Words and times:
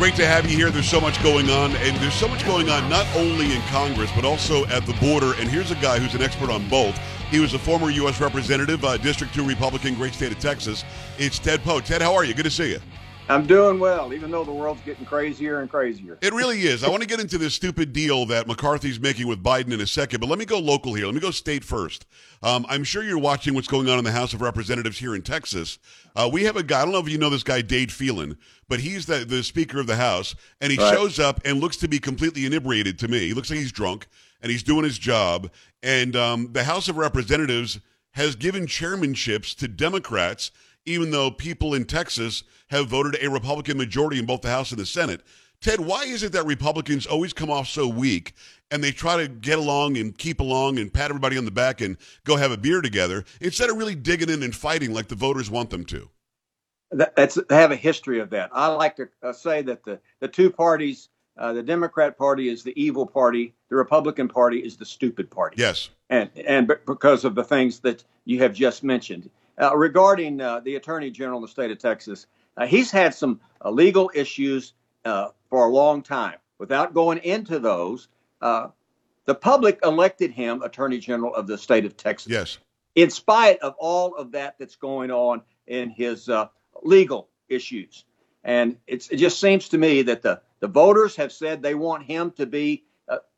Great 0.00 0.16
to 0.16 0.26
have 0.26 0.50
you 0.50 0.56
here. 0.56 0.70
There's 0.70 0.88
so 0.88 0.98
much 0.98 1.22
going 1.22 1.50
on, 1.50 1.76
and 1.76 1.94
there's 1.98 2.14
so 2.14 2.26
much 2.26 2.46
going 2.46 2.70
on 2.70 2.88
not 2.88 3.06
only 3.14 3.54
in 3.54 3.60
Congress, 3.68 4.10
but 4.14 4.24
also 4.24 4.64
at 4.68 4.86
the 4.86 4.94
border. 4.94 5.34
And 5.38 5.46
here's 5.46 5.70
a 5.72 5.74
guy 5.74 5.98
who's 5.98 6.14
an 6.14 6.22
expert 6.22 6.48
on 6.48 6.66
both. 6.70 6.98
He 7.30 7.38
was 7.38 7.52
a 7.52 7.58
former 7.58 7.90
U.S. 7.90 8.18
Representative, 8.18 8.82
uh, 8.82 8.96
District 8.96 9.34
2 9.34 9.46
Republican, 9.46 9.94
great 9.96 10.14
state 10.14 10.32
of 10.32 10.38
Texas. 10.38 10.86
It's 11.18 11.38
Ted 11.38 11.62
Poe. 11.62 11.80
Ted, 11.80 12.00
how 12.00 12.14
are 12.14 12.24
you? 12.24 12.32
Good 12.32 12.46
to 12.46 12.50
see 12.50 12.70
you. 12.70 12.80
I'm 13.30 13.46
doing 13.46 13.78
well, 13.78 14.12
even 14.12 14.32
though 14.32 14.42
the 14.42 14.52
world's 14.52 14.80
getting 14.82 15.06
crazier 15.06 15.60
and 15.60 15.70
crazier. 15.70 16.18
It 16.20 16.32
really 16.32 16.62
is. 16.62 16.82
I 16.82 16.90
want 16.90 17.02
to 17.02 17.08
get 17.08 17.20
into 17.20 17.38
this 17.38 17.54
stupid 17.54 17.92
deal 17.92 18.26
that 18.26 18.48
McCarthy's 18.48 18.98
making 18.98 19.28
with 19.28 19.40
Biden 19.40 19.72
in 19.72 19.80
a 19.80 19.86
second, 19.86 20.18
but 20.18 20.28
let 20.28 20.38
me 20.38 20.44
go 20.44 20.58
local 20.58 20.94
here. 20.94 21.06
Let 21.06 21.14
me 21.14 21.20
go 21.20 21.30
state 21.30 21.62
first. 21.62 22.06
Um, 22.42 22.66
I'm 22.68 22.82
sure 22.82 23.04
you're 23.04 23.18
watching 23.18 23.54
what's 23.54 23.68
going 23.68 23.88
on 23.88 23.98
in 23.98 24.04
the 24.04 24.10
House 24.10 24.34
of 24.34 24.40
Representatives 24.40 24.98
here 24.98 25.14
in 25.14 25.22
Texas. 25.22 25.78
Uh, 26.16 26.28
we 26.32 26.42
have 26.42 26.56
a 26.56 26.64
guy, 26.64 26.80
I 26.80 26.84
don't 26.84 26.92
know 26.92 26.98
if 26.98 27.08
you 27.08 27.18
know 27.18 27.30
this 27.30 27.44
guy, 27.44 27.62
Dade 27.62 27.92
Phelan, 27.92 28.36
but 28.68 28.80
he's 28.80 29.06
the, 29.06 29.24
the 29.24 29.44
Speaker 29.44 29.78
of 29.78 29.86
the 29.86 29.96
House, 29.96 30.34
and 30.60 30.72
he 30.72 30.78
right. 30.78 30.92
shows 30.92 31.20
up 31.20 31.40
and 31.44 31.60
looks 31.60 31.76
to 31.78 31.88
be 31.88 32.00
completely 32.00 32.46
inebriated 32.46 32.98
to 32.98 33.08
me. 33.08 33.20
He 33.28 33.34
looks 33.34 33.48
like 33.48 33.60
he's 33.60 33.70
drunk, 33.70 34.08
and 34.42 34.50
he's 34.50 34.64
doing 34.64 34.82
his 34.82 34.98
job. 34.98 35.52
And 35.84 36.16
um, 36.16 36.52
the 36.52 36.64
House 36.64 36.88
of 36.88 36.96
Representatives 36.96 37.78
has 38.14 38.34
given 38.34 38.66
chairmanships 38.66 39.54
to 39.58 39.68
Democrats– 39.68 40.50
even 40.86 41.10
though 41.10 41.30
people 41.30 41.74
in 41.74 41.84
Texas 41.84 42.42
have 42.68 42.88
voted 42.88 43.16
a 43.20 43.30
Republican 43.30 43.76
majority 43.76 44.18
in 44.18 44.26
both 44.26 44.42
the 44.42 44.48
House 44.48 44.70
and 44.70 44.80
the 44.80 44.86
Senate. 44.86 45.22
Ted, 45.60 45.80
why 45.80 46.04
is 46.04 46.22
it 46.22 46.32
that 46.32 46.46
Republicans 46.46 47.06
always 47.06 47.34
come 47.34 47.50
off 47.50 47.68
so 47.68 47.86
weak 47.86 48.32
and 48.70 48.82
they 48.82 48.92
try 48.92 49.18
to 49.18 49.28
get 49.28 49.58
along 49.58 49.98
and 49.98 50.16
keep 50.16 50.40
along 50.40 50.78
and 50.78 50.92
pat 50.92 51.10
everybody 51.10 51.36
on 51.36 51.44
the 51.44 51.50
back 51.50 51.82
and 51.82 51.98
go 52.24 52.36
have 52.36 52.50
a 52.50 52.56
beer 52.56 52.80
together 52.80 53.24
instead 53.40 53.68
of 53.68 53.76
really 53.76 53.94
digging 53.94 54.30
in 54.30 54.42
and 54.42 54.56
fighting 54.56 54.94
like 54.94 55.08
the 55.08 55.14
voters 55.14 55.50
want 55.50 55.68
them 55.68 55.84
to? 55.84 56.08
That's 56.90 57.38
they 57.48 57.56
have 57.56 57.70
a 57.70 57.76
history 57.76 58.20
of 58.20 58.30
that. 58.30 58.50
I 58.52 58.66
like 58.68 58.96
to 58.96 59.08
uh, 59.22 59.32
say 59.32 59.62
that 59.62 59.84
the 59.84 60.00
the 60.18 60.26
two 60.26 60.50
parties, 60.50 61.08
uh, 61.38 61.52
the 61.52 61.62
Democrat 61.62 62.18
Party 62.18 62.48
is 62.48 62.64
the 62.64 62.72
evil 62.80 63.06
party, 63.06 63.54
the 63.68 63.76
Republican 63.76 64.26
Party 64.26 64.58
is 64.58 64.76
the 64.76 64.84
stupid 64.84 65.30
party. 65.30 65.56
Yes, 65.60 65.90
and 66.08 66.30
and 66.44 66.66
because 66.86 67.24
of 67.24 67.36
the 67.36 67.44
things 67.44 67.78
that 67.80 68.02
you 68.24 68.40
have 68.40 68.54
just 68.54 68.82
mentioned, 68.82 69.30
uh, 69.60 69.76
regarding 69.76 70.40
uh, 70.40 70.60
the 70.60 70.76
Attorney 70.76 71.10
General 71.10 71.38
of 71.38 71.48
the 71.48 71.52
state 71.52 71.70
of 71.70 71.78
Texas, 71.78 72.26
uh, 72.56 72.66
he's 72.66 72.90
had 72.90 73.14
some 73.14 73.40
uh, 73.64 73.70
legal 73.70 74.10
issues 74.14 74.74
uh, 75.04 75.28
for 75.48 75.66
a 75.66 75.70
long 75.70 76.02
time. 76.02 76.36
Without 76.58 76.94
going 76.94 77.18
into 77.18 77.58
those, 77.58 78.08
uh, 78.40 78.68
the 79.26 79.34
public 79.34 79.78
elected 79.84 80.30
him 80.30 80.62
Attorney 80.62 80.98
General 80.98 81.34
of 81.34 81.46
the 81.46 81.56
state 81.56 81.84
of 81.84 81.96
Texas. 81.96 82.32
Yes. 82.32 82.58
In 82.96 83.10
spite 83.10 83.58
of 83.60 83.74
all 83.78 84.14
of 84.16 84.32
that 84.32 84.56
that's 84.58 84.76
going 84.76 85.10
on 85.10 85.42
in 85.66 85.90
his 85.90 86.28
legal 86.82 87.28
issues. 87.48 88.04
And 88.42 88.76
it 88.86 89.08
just 89.12 89.40
seems 89.40 89.68
to 89.68 89.78
me 89.78 90.02
that 90.02 90.22
the, 90.22 90.40
the 90.58 90.66
voters 90.66 91.14
have 91.16 91.32
said 91.32 91.62
they 91.62 91.74
want 91.74 92.04
him 92.04 92.32
to 92.32 92.46
be 92.46 92.84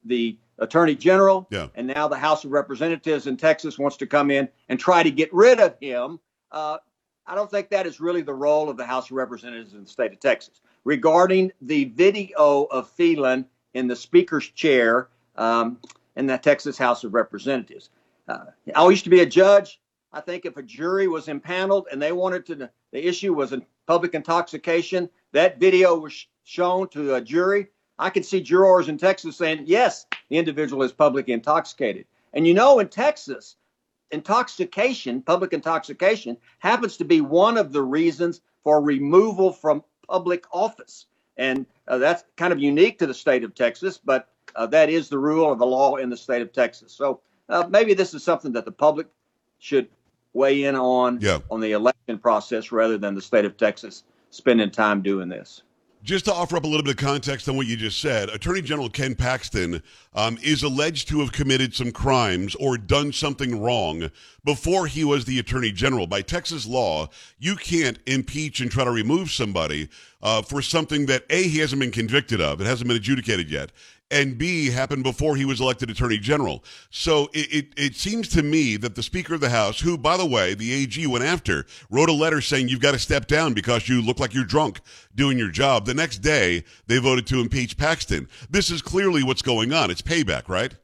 the 0.05 0.39
attorney 0.63 0.95
general. 0.95 1.47
Yeah. 1.51 1.69
And 1.75 1.87
now 1.87 2.09
the 2.09 2.17
House 2.17 2.45
of 2.45 2.53
Representatives 2.53 3.27
in 3.27 3.37
Texas 3.37 3.79
wants 3.79 3.97
to 3.99 4.07
come 4.07 4.31
in 4.31 4.49
and 4.69 4.79
try 4.79 5.03
to 5.03 5.11
get 5.11 5.33
rid 5.33 5.61
of 5.61 5.77
him. 5.81 6.21
Uh, 6.51 6.79
I 7.27 7.35
don't 7.35 7.51
think 7.51 7.71
that 7.71 7.87
is 7.87 8.01
really 8.01 8.23
the 8.23 8.35
role 8.35 8.69
of 8.69 8.77
the 8.77 8.87
House 8.87 9.07
of 9.07 9.17
Representatives 9.17 9.75
in 9.75 9.85
the 9.85 9.91
state 9.91 10.13
of 10.13 10.21
Texas. 10.21 10.61
Regarding 10.85 11.53
the 11.61 11.85
video 11.85 12.67
of 12.71 12.91
Phelan 12.91 13.47
in 13.75 13.87
the 13.87 13.97
speaker's 13.97 14.49
chair 14.49 15.09
um, 15.37 15.79
in 16.17 16.27
the 16.27 16.37
Texas 16.37 16.77
House 16.77 17.05
of 17.05 17.15
Representatives, 17.15 17.91
uh, 18.29 18.47
I 18.75 18.89
used 18.89 19.05
to 19.05 19.11
be 19.11 19.21
a 19.21 19.27
judge. 19.27 19.81
I 20.13 20.21
think 20.21 20.45
if 20.45 20.57
a 20.57 20.63
jury 20.63 21.09
was 21.09 21.29
impaneled 21.29 21.87
and 21.91 22.03
they 22.03 22.13
wanted 22.13 22.45
to, 22.47 22.71
the 22.93 23.07
issue 23.07 23.33
was 23.33 23.53
in 23.53 23.65
public 23.87 24.15
intoxication, 24.15 25.09
that 25.33 25.59
video 25.59 25.99
was 25.99 26.27
shown 26.45 26.89
to 26.89 27.15
a 27.15 27.21
jury. 27.21 27.69
I 27.99 28.11
could 28.11 28.25
see 28.25 28.41
jurors 28.41 28.89
in 28.89 28.99
Texas 28.99 29.37
saying, 29.37 29.65
yes, 29.67 30.07
the 30.29 30.39
individual 30.39 30.83
is 30.83 30.93
publicly 30.93 31.33
intoxicated. 31.33 32.07
And 32.33 32.47
you 32.47 32.55
know, 32.55 32.79
in 32.79 32.89
Texas, 32.89 33.57
intoxication, 34.11 35.23
public 35.23 35.53
intoxication, 35.53 36.37
happens 36.59 36.97
to 36.97 37.05
be 37.05 37.21
one 37.21 37.57
of 37.57 37.73
the 37.73 37.83
reasons 37.83 38.41
for 38.65 38.83
removal 38.83 39.53
from 39.53 39.85
public 40.09 40.45
office. 40.53 41.07
And 41.37 41.67
uh, 41.89 41.99
that's 41.99 42.25
kind 42.37 42.53
of 42.53 42.59
unique 42.59 42.99
to 42.99 43.07
the 43.07 43.15
state 43.15 43.45
of 43.45 43.55
Texas, 43.55 43.99
but 43.99 44.29
uh, 44.55 44.67
that 44.67 44.91
is 44.91 45.09
the 45.09 45.19
rule 45.19 45.51
of 45.51 45.59
the 45.59 45.67
law 45.67 45.97
in 45.97 46.11
the 46.11 46.17
state 46.17 46.43
of 46.43 46.53
Texas. 46.53 46.93
So 46.93 47.21
uh, 47.49 47.67
maybe 47.69 47.95
this 47.95 48.15
is 48.15 48.23
something 48.23 48.53
that 48.53 48.65
the 48.65 48.73
public 48.73 49.07
should 49.59 49.89
weigh 50.35 50.65
in 50.65 50.77
on 50.77 51.19
yeah. 51.21 51.39
on 51.51 51.61
the 51.61 51.73
election 51.73 52.19
process 52.19 52.73
rather 52.73 52.99
than 52.99 53.15
the 53.15 53.21
state 53.21 53.45
of 53.45 53.57
Texas 53.57 54.05
spending 54.31 54.71
time 54.71 55.03
doing 55.03 55.29
this. 55.29 55.63
Just 56.05 56.25
to 56.25 56.35
offer 56.35 56.57
up 56.57 56.65
a 56.65 56.67
little 56.67 56.83
bit 56.83 56.95
of 56.95 56.97
context 56.97 57.49
on 57.49 57.57
what 57.57 57.69
you 57.69 57.77
just 57.77 58.01
said, 58.01 58.29
Attorney 58.31 58.61
General 58.61 58.91
Ken 58.91 59.15
Paxton 59.15 59.81
um, 60.15 60.37
is 60.43 60.65
alleged 60.65 61.07
to 61.09 61.21
have 61.21 61.31
committed 61.31 61.77
some 61.77 61.93
crimes 61.93 62.57
or 62.57 62.77
done 62.77 63.13
something 63.13 63.63
wrong 63.63 64.11
before 64.45 64.89
he 64.89 65.05
was 65.05 65.25
the 65.25 65.39
Attorney 65.39 65.71
General. 65.71 66.09
By 66.09 66.23
Texas 66.23 66.67
law, 66.67 67.09
you 67.39 67.55
can't 67.55 68.01
impeach 68.07 68.61
and 68.61 68.69
try 68.69 68.83
to 68.83 68.91
remove 68.91 69.31
somebody 69.31 69.89
uh, 70.23 70.43
for 70.43 70.61
something 70.61 71.07
that 71.07 71.25
A, 71.31 71.45
he 71.45 71.61
hasn't 71.61 71.79
been 71.79 71.93
convicted 71.93 72.41
of, 72.41 72.61
it 72.61 72.67
hasn't 72.67 72.89
been 72.89 72.97
adjudicated 72.97 73.49
yet, 73.49 73.71
and 74.13 74.37
B 74.37 74.71
happened 74.71 75.03
before 75.03 75.37
he 75.37 75.45
was 75.45 75.61
elected 75.61 75.91
Attorney 75.91 76.19
General. 76.19 76.63
So 76.91 77.31
it, 77.33 77.53
it, 77.53 77.67
it, 77.77 77.97
seems 77.97 78.29
to 78.29 78.43
me 78.43 78.77
that 78.77 78.95
the 78.95 79.03
Speaker 79.03 79.35
of 79.35 79.41
the 79.41 79.49
House, 79.49 79.81
who, 79.81 79.97
by 79.97 80.17
the 80.17 80.27
way, 80.27 80.55
the 80.55 80.73
AG 80.73 81.05
went 81.07 81.25
after, 81.25 81.65
wrote 81.91 82.11
a 82.11 82.13
letter 82.13 82.41
saying 82.41 82.69
you've 82.69 82.81
got 82.81 82.93
to 82.93 82.99
step 82.99 83.27
down 83.27 83.55
because 83.55 83.89
you 83.89 84.03
look 84.03 84.21
like 84.21 84.35
you're 84.35 84.45
drunk 84.45 84.81
doing 85.15 85.39
your 85.39 85.51
job. 85.51 85.87
The 85.87 85.95
next 85.95 86.19
day, 86.19 86.65
they 86.87 86.99
voted 86.99 87.27
to 87.29 87.41
impeach 87.41 87.77
Paxton. 87.79 88.29
This 88.51 88.71
is 88.71 88.83
clearly 88.83 89.23
what's 89.23 89.43
going 89.43 89.73
on. 89.73 89.91
It's 89.91 90.03
payback, 90.03 90.49
right? 90.49 90.77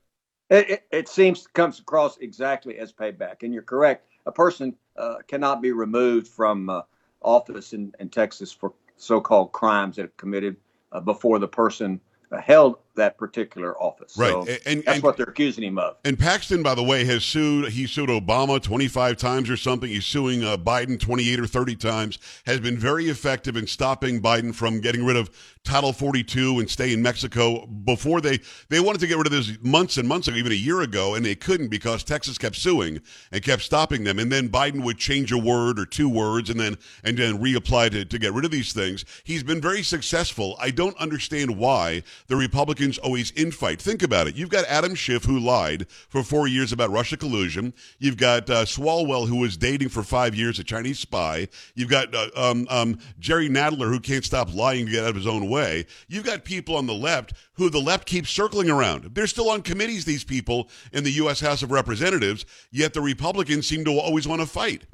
It, 0.48 0.70
it, 0.70 0.82
it 0.90 1.08
seems 1.08 1.46
comes 1.46 1.78
across 1.78 2.16
exactly 2.18 2.78
as 2.78 2.92
payback, 2.92 3.42
and 3.42 3.52
you're 3.52 3.62
correct. 3.62 4.08
A 4.24 4.32
person 4.32 4.74
uh, 4.96 5.16
cannot 5.26 5.60
be 5.60 5.72
removed 5.72 6.28
from 6.28 6.70
uh, 6.70 6.82
office 7.20 7.74
in, 7.74 7.92
in 8.00 8.08
Texas 8.08 8.50
for 8.50 8.72
so-called 8.96 9.52
crimes 9.52 9.96
that 9.96 10.06
are 10.06 10.12
committed 10.16 10.56
uh, 10.92 11.00
before 11.00 11.38
the 11.38 11.46
person 11.46 12.00
held 12.36 12.78
that 12.98 13.16
particular 13.16 13.80
office. 13.82 14.16
Right. 14.16 14.30
So 14.30 14.40
and, 14.40 14.60
and, 14.66 14.84
that's 14.84 14.96
and, 14.96 15.02
what 15.02 15.16
they're 15.16 15.26
accusing 15.26 15.64
him 15.64 15.78
of. 15.78 15.96
And 16.04 16.18
Paxton, 16.18 16.62
by 16.62 16.74
the 16.74 16.82
way, 16.82 17.04
has 17.06 17.24
sued. 17.24 17.72
He 17.72 17.86
sued 17.86 18.10
Obama 18.10 18.62
25 18.62 19.16
times 19.16 19.50
or 19.50 19.56
something. 19.56 19.88
He's 19.88 20.06
suing 20.06 20.44
uh, 20.44 20.56
Biden 20.56 21.00
28 21.00 21.40
or 21.40 21.46
30 21.46 21.76
times. 21.76 22.18
Has 22.46 22.60
been 22.60 22.76
very 22.76 23.06
effective 23.06 23.56
in 23.56 23.66
stopping 23.66 24.20
Biden 24.20 24.54
from 24.54 24.80
getting 24.80 25.04
rid 25.04 25.16
of 25.16 25.30
Title 25.64 25.92
42 25.92 26.60
and 26.60 26.70
stay 26.70 26.92
in 26.92 27.02
Mexico. 27.02 27.66
Before 27.66 28.20
they 28.20 28.40
they 28.68 28.80
wanted 28.80 29.00
to 29.00 29.06
get 29.06 29.18
rid 29.18 29.26
of 29.26 29.32
this 29.32 29.58
months 29.62 29.98
and 29.98 30.08
months 30.08 30.26
ago, 30.26 30.36
even 30.36 30.52
a 30.52 30.54
year 30.54 30.80
ago, 30.80 31.14
and 31.14 31.24
they 31.24 31.34
couldn't 31.34 31.68
because 31.68 32.02
Texas 32.02 32.38
kept 32.38 32.56
suing 32.56 33.00
and 33.32 33.42
kept 33.42 33.62
stopping 33.62 34.04
them. 34.04 34.18
And 34.18 34.32
then 34.32 34.48
Biden 34.48 34.82
would 34.84 34.98
change 34.98 35.30
a 35.30 35.38
word 35.38 35.78
or 35.78 35.84
two 35.84 36.08
words 36.08 36.48
and 36.50 36.58
then 36.58 36.78
and 37.04 37.18
then 37.18 37.38
reapply 37.38 37.90
to, 37.90 38.04
to 38.04 38.18
get 38.18 38.32
rid 38.32 38.44
of 38.44 38.50
these 38.50 38.72
things. 38.72 39.04
He's 39.24 39.42
been 39.42 39.60
very 39.60 39.82
successful. 39.82 40.56
I 40.58 40.70
don't 40.70 40.96
understand 40.96 41.56
why 41.58 42.02
the 42.28 42.36
Republicans 42.36 42.87
always 42.96 43.32
infight. 43.32 43.80
Think 43.80 44.02
about 44.02 44.28
it. 44.28 44.36
You've 44.36 44.48
got 44.48 44.64
Adam 44.66 44.94
Schiff, 44.94 45.24
who 45.24 45.38
lied 45.38 45.86
for 45.90 46.22
four 46.22 46.48
years 46.48 46.72
about 46.72 46.90
Russia 46.90 47.16
collusion. 47.18 47.74
You've 47.98 48.16
got 48.16 48.48
uh, 48.48 48.64
Swalwell, 48.64 49.28
who 49.28 49.36
was 49.36 49.58
dating 49.58 49.90
for 49.90 50.02
five 50.02 50.34
years 50.34 50.58
a 50.58 50.64
Chinese 50.64 51.00
spy. 51.00 51.48
You've 51.74 51.90
got 51.90 52.14
uh, 52.14 52.30
um, 52.36 52.66
um, 52.70 52.98
Jerry 53.18 53.50
Nadler, 53.50 53.88
who 53.88 54.00
can't 54.00 54.24
stop 54.24 54.54
lying 54.54 54.86
to 54.86 54.92
get 54.92 55.04
out 55.04 55.10
of 55.10 55.16
his 55.16 55.26
own 55.26 55.50
way. 55.50 55.84
You've 56.06 56.24
got 56.24 56.44
people 56.44 56.76
on 56.76 56.86
the 56.86 56.94
left 56.94 57.34
who 57.54 57.68
the 57.68 57.80
left 57.80 58.06
keeps 58.06 58.30
circling 58.30 58.70
around. 58.70 59.14
They're 59.14 59.26
still 59.26 59.50
on 59.50 59.62
committees, 59.62 60.04
these 60.04 60.24
people 60.24 60.70
in 60.92 61.02
the 61.02 61.10
U.S. 61.12 61.40
House 61.40 61.62
of 61.62 61.72
Representatives, 61.72 62.46
yet 62.70 62.94
the 62.94 63.00
Republicans 63.00 63.66
seem 63.66 63.84
to 63.84 63.98
always 63.98 64.28
want 64.28 64.40
to 64.40 64.46
fight. 64.46 64.84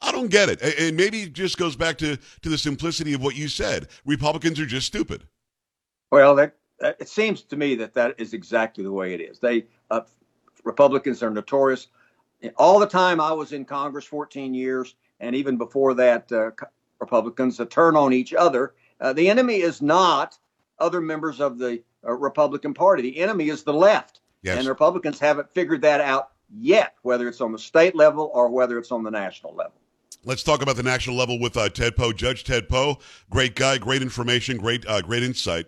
I 0.00 0.12
don't 0.12 0.30
get 0.30 0.48
it. 0.48 0.62
And 0.62 0.96
maybe 0.96 1.22
it 1.22 1.32
just 1.32 1.58
goes 1.58 1.76
back 1.76 1.98
to, 1.98 2.16
to 2.16 2.48
the 2.48 2.58
simplicity 2.58 3.14
of 3.14 3.22
what 3.22 3.36
you 3.36 3.48
said. 3.48 3.88
Republicans 4.04 4.60
are 4.60 4.66
just 4.66 4.86
stupid. 4.86 5.24
Well, 6.10 6.34
that 6.36 6.54
it 6.80 7.08
seems 7.08 7.42
to 7.42 7.56
me 7.56 7.74
that 7.76 7.94
that 7.94 8.14
is 8.18 8.34
exactly 8.34 8.84
the 8.84 8.92
way 8.92 9.14
it 9.14 9.20
is. 9.20 9.38
They 9.38 9.66
uh, 9.90 10.02
Republicans 10.64 11.22
are 11.22 11.30
notorious. 11.30 11.88
All 12.56 12.78
the 12.78 12.86
time 12.86 13.20
I 13.20 13.32
was 13.32 13.52
in 13.52 13.64
Congress, 13.64 14.04
14 14.04 14.54
years, 14.54 14.94
and 15.18 15.34
even 15.34 15.56
before 15.56 15.94
that, 15.94 16.30
uh, 16.30 16.50
Republicans 17.00 17.60
turn 17.70 17.96
on 17.96 18.12
each 18.12 18.34
other. 18.34 18.74
Uh, 19.00 19.12
the 19.12 19.28
enemy 19.28 19.56
is 19.56 19.82
not 19.82 20.38
other 20.78 21.00
members 21.00 21.40
of 21.40 21.58
the 21.58 21.82
uh, 22.06 22.12
Republican 22.12 22.74
Party. 22.74 23.02
The 23.02 23.18
enemy 23.18 23.48
is 23.48 23.62
the 23.64 23.72
left, 23.72 24.20
yes. 24.42 24.58
and 24.58 24.68
Republicans 24.68 25.18
haven't 25.18 25.50
figured 25.52 25.82
that 25.82 26.00
out 26.00 26.30
yet, 26.50 26.94
whether 27.02 27.28
it's 27.28 27.40
on 27.40 27.52
the 27.52 27.58
state 27.58 27.94
level 27.94 28.30
or 28.32 28.48
whether 28.48 28.78
it's 28.78 28.92
on 28.92 29.02
the 29.02 29.10
national 29.10 29.54
level. 29.54 29.74
Let's 30.24 30.42
talk 30.42 30.62
about 30.62 30.76
the 30.76 30.82
national 30.82 31.16
level 31.16 31.38
with 31.38 31.56
uh, 31.56 31.68
Ted 31.68 31.96
Poe, 31.96 32.12
Judge 32.12 32.44
Ted 32.44 32.68
Poe. 32.68 32.98
Great 33.30 33.54
guy, 33.54 33.78
great 33.78 34.02
information, 34.02 34.56
great, 34.56 34.86
uh, 34.86 35.00
great 35.00 35.22
insight. 35.22 35.66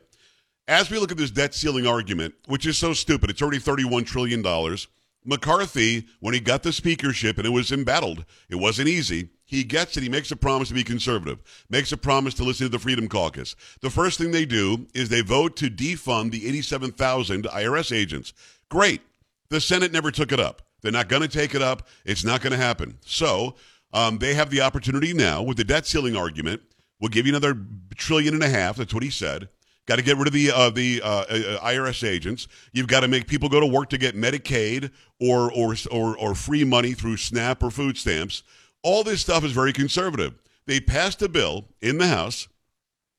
As 0.70 0.88
we 0.88 1.00
look 1.00 1.10
at 1.10 1.16
this 1.16 1.32
debt 1.32 1.52
ceiling 1.52 1.84
argument, 1.84 2.32
which 2.46 2.64
is 2.64 2.78
so 2.78 2.92
stupid, 2.92 3.28
it's 3.28 3.42
already 3.42 3.58
$31 3.58 4.06
trillion. 4.06 4.76
McCarthy, 5.24 6.06
when 6.20 6.32
he 6.32 6.38
got 6.38 6.62
the 6.62 6.72
speakership 6.72 7.38
and 7.38 7.46
it 7.46 7.50
was 7.50 7.72
embattled, 7.72 8.24
it 8.48 8.54
wasn't 8.54 8.86
easy. 8.86 9.30
He 9.44 9.64
gets 9.64 9.96
it. 9.96 10.04
He 10.04 10.08
makes 10.08 10.30
a 10.30 10.36
promise 10.36 10.68
to 10.68 10.74
be 10.74 10.84
conservative, 10.84 11.40
makes 11.70 11.90
a 11.90 11.96
promise 11.96 12.34
to 12.34 12.44
listen 12.44 12.66
to 12.66 12.70
the 12.70 12.78
Freedom 12.78 13.08
Caucus. 13.08 13.56
The 13.80 13.90
first 13.90 14.16
thing 14.16 14.30
they 14.30 14.46
do 14.46 14.86
is 14.94 15.08
they 15.08 15.22
vote 15.22 15.56
to 15.56 15.70
defund 15.70 16.30
the 16.30 16.46
87,000 16.46 17.46
IRS 17.46 17.92
agents. 17.92 18.32
Great. 18.68 19.00
The 19.48 19.60
Senate 19.60 19.90
never 19.90 20.12
took 20.12 20.30
it 20.30 20.38
up. 20.38 20.62
They're 20.82 20.92
not 20.92 21.08
going 21.08 21.22
to 21.22 21.28
take 21.28 21.56
it 21.56 21.62
up. 21.62 21.88
It's 22.04 22.24
not 22.24 22.42
going 22.42 22.52
to 22.52 22.56
happen. 22.56 22.96
So 23.04 23.56
um, 23.92 24.18
they 24.18 24.34
have 24.34 24.50
the 24.50 24.60
opportunity 24.60 25.14
now 25.14 25.42
with 25.42 25.56
the 25.56 25.64
debt 25.64 25.84
ceiling 25.84 26.14
argument. 26.14 26.62
We'll 27.00 27.08
give 27.08 27.26
you 27.26 27.32
another 27.32 27.58
trillion 27.96 28.34
and 28.34 28.44
a 28.44 28.48
half. 28.48 28.76
That's 28.76 28.94
what 28.94 29.02
he 29.02 29.10
said. 29.10 29.48
Got 29.86 29.96
to 29.96 30.02
get 30.02 30.16
rid 30.16 30.28
of 30.28 30.32
the 30.32 30.50
uh, 30.52 30.70
the 30.70 31.02
uh, 31.02 31.08
uh 31.08 31.68
IRS 31.68 32.06
agents. 32.06 32.46
You've 32.72 32.86
got 32.86 33.00
to 33.00 33.08
make 33.08 33.26
people 33.26 33.48
go 33.48 33.60
to 33.60 33.66
work 33.66 33.90
to 33.90 33.98
get 33.98 34.14
Medicaid 34.14 34.90
or, 35.20 35.52
or 35.52 35.74
or 35.90 36.16
or 36.16 36.34
free 36.34 36.64
money 36.64 36.92
through 36.92 37.16
SNAP 37.16 37.62
or 37.62 37.70
food 37.70 37.96
stamps. 37.96 38.42
All 38.82 39.02
this 39.02 39.20
stuff 39.20 39.44
is 39.44 39.52
very 39.52 39.72
conservative. 39.72 40.34
They 40.66 40.80
passed 40.80 41.22
a 41.22 41.28
bill 41.28 41.66
in 41.80 41.98
the 41.98 42.06
House 42.06 42.48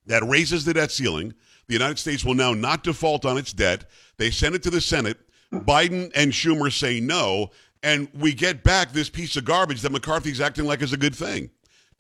that 0.06 0.24
raises 0.24 0.66
the 0.66 0.74
debt 0.74 0.92
ceiling. 0.92 1.34
The 1.68 1.74
United 1.74 2.00
States 2.00 2.24
will 2.24 2.34
now 2.34 2.54
not 2.54 2.84
default 2.84 3.26
on 3.26 3.38
its 3.38 3.54
debt. 3.54 3.86
They 4.18 4.32
send 4.32 4.56
it 4.56 4.64
to 4.64 4.70
the 4.70 4.82
Senate. 4.82 5.18
Biden 5.52 6.12
and 6.16 6.32
Schumer 6.32 6.72
say 6.72 7.00
no, 7.00 7.52
and 7.84 8.08
we 8.14 8.34
get 8.34 8.64
back 8.64 8.94
this 8.94 9.10
piece 9.10 9.36
of 9.36 9.46
garbage 9.46 9.82
that 9.82 9.92
McCarthy's 9.92 10.42
acting 10.42 10.66
like 10.66 10.82
is 10.82 10.94
a 10.94 10.98
good 10.98 11.16
thing. 11.16 11.50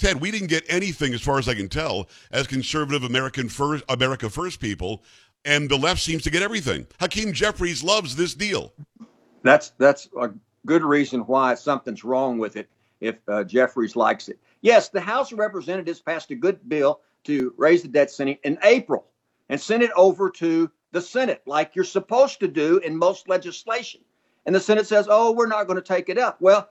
Ted, 0.01 0.19
we 0.19 0.31
didn't 0.31 0.47
get 0.47 0.65
anything, 0.67 1.13
as 1.13 1.21
far 1.21 1.37
as 1.37 1.47
I 1.47 1.53
can 1.53 1.69
tell, 1.69 2.09
as 2.31 2.47
conservative 2.47 3.03
American 3.03 3.47
first, 3.47 3.83
America 3.87 4.31
First 4.31 4.59
people, 4.59 5.03
and 5.45 5.69
the 5.69 5.77
left 5.77 6.01
seems 6.01 6.23
to 6.23 6.31
get 6.31 6.41
everything. 6.41 6.87
Hakeem 6.99 7.33
Jeffries 7.33 7.83
loves 7.83 8.15
this 8.15 8.33
deal. 8.33 8.73
That's 9.43 9.73
that's 9.77 10.09
a 10.19 10.31
good 10.65 10.83
reason 10.83 11.19
why 11.21 11.53
something's 11.53 12.03
wrong 12.03 12.39
with 12.39 12.55
it. 12.55 12.67
If 12.99 13.17
uh, 13.27 13.43
Jeffries 13.43 13.95
likes 13.95 14.27
it, 14.27 14.39
yes, 14.61 14.89
the 14.89 14.99
House 14.99 15.31
of 15.31 15.37
Representatives 15.37 15.99
passed 15.99 16.31
a 16.31 16.35
good 16.35 16.67
bill 16.67 17.01
to 17.25 17.53
raise 17.55 17.83
the 17.83 17.87
debt 17.87 18.09
ceiling 18.09 18.39
in 18.43 18.57
April 18.63 19.05
and 19.49 19.61
sent 19.61 19.83
it 19.83 19.91
over 19.95 20.31
to 20.31 20.71
the 20.93 21.01
Senate, 21.01 21.43
like 21.45 21.75
you're 21.75 21.85
supposed 21.85 22.39
to 22.39 22.47
do 22.47 22.79
in 22.79 22.97
most 22.97 23.29
legislation. 23.29 24.01
And 24.47 24.55
the 24.55 24.59
Senate 24.59 24.87
says, 24.87 25.07
"Oh, 25.07 25.31
we're 25.31 25.45
not 25.45 25.67
going 25.67 25.77
to 25.77 25.83
take 25.83 26.09
it 26.09 26.17
up." 26.17 26.41
Well, 26.41 26.69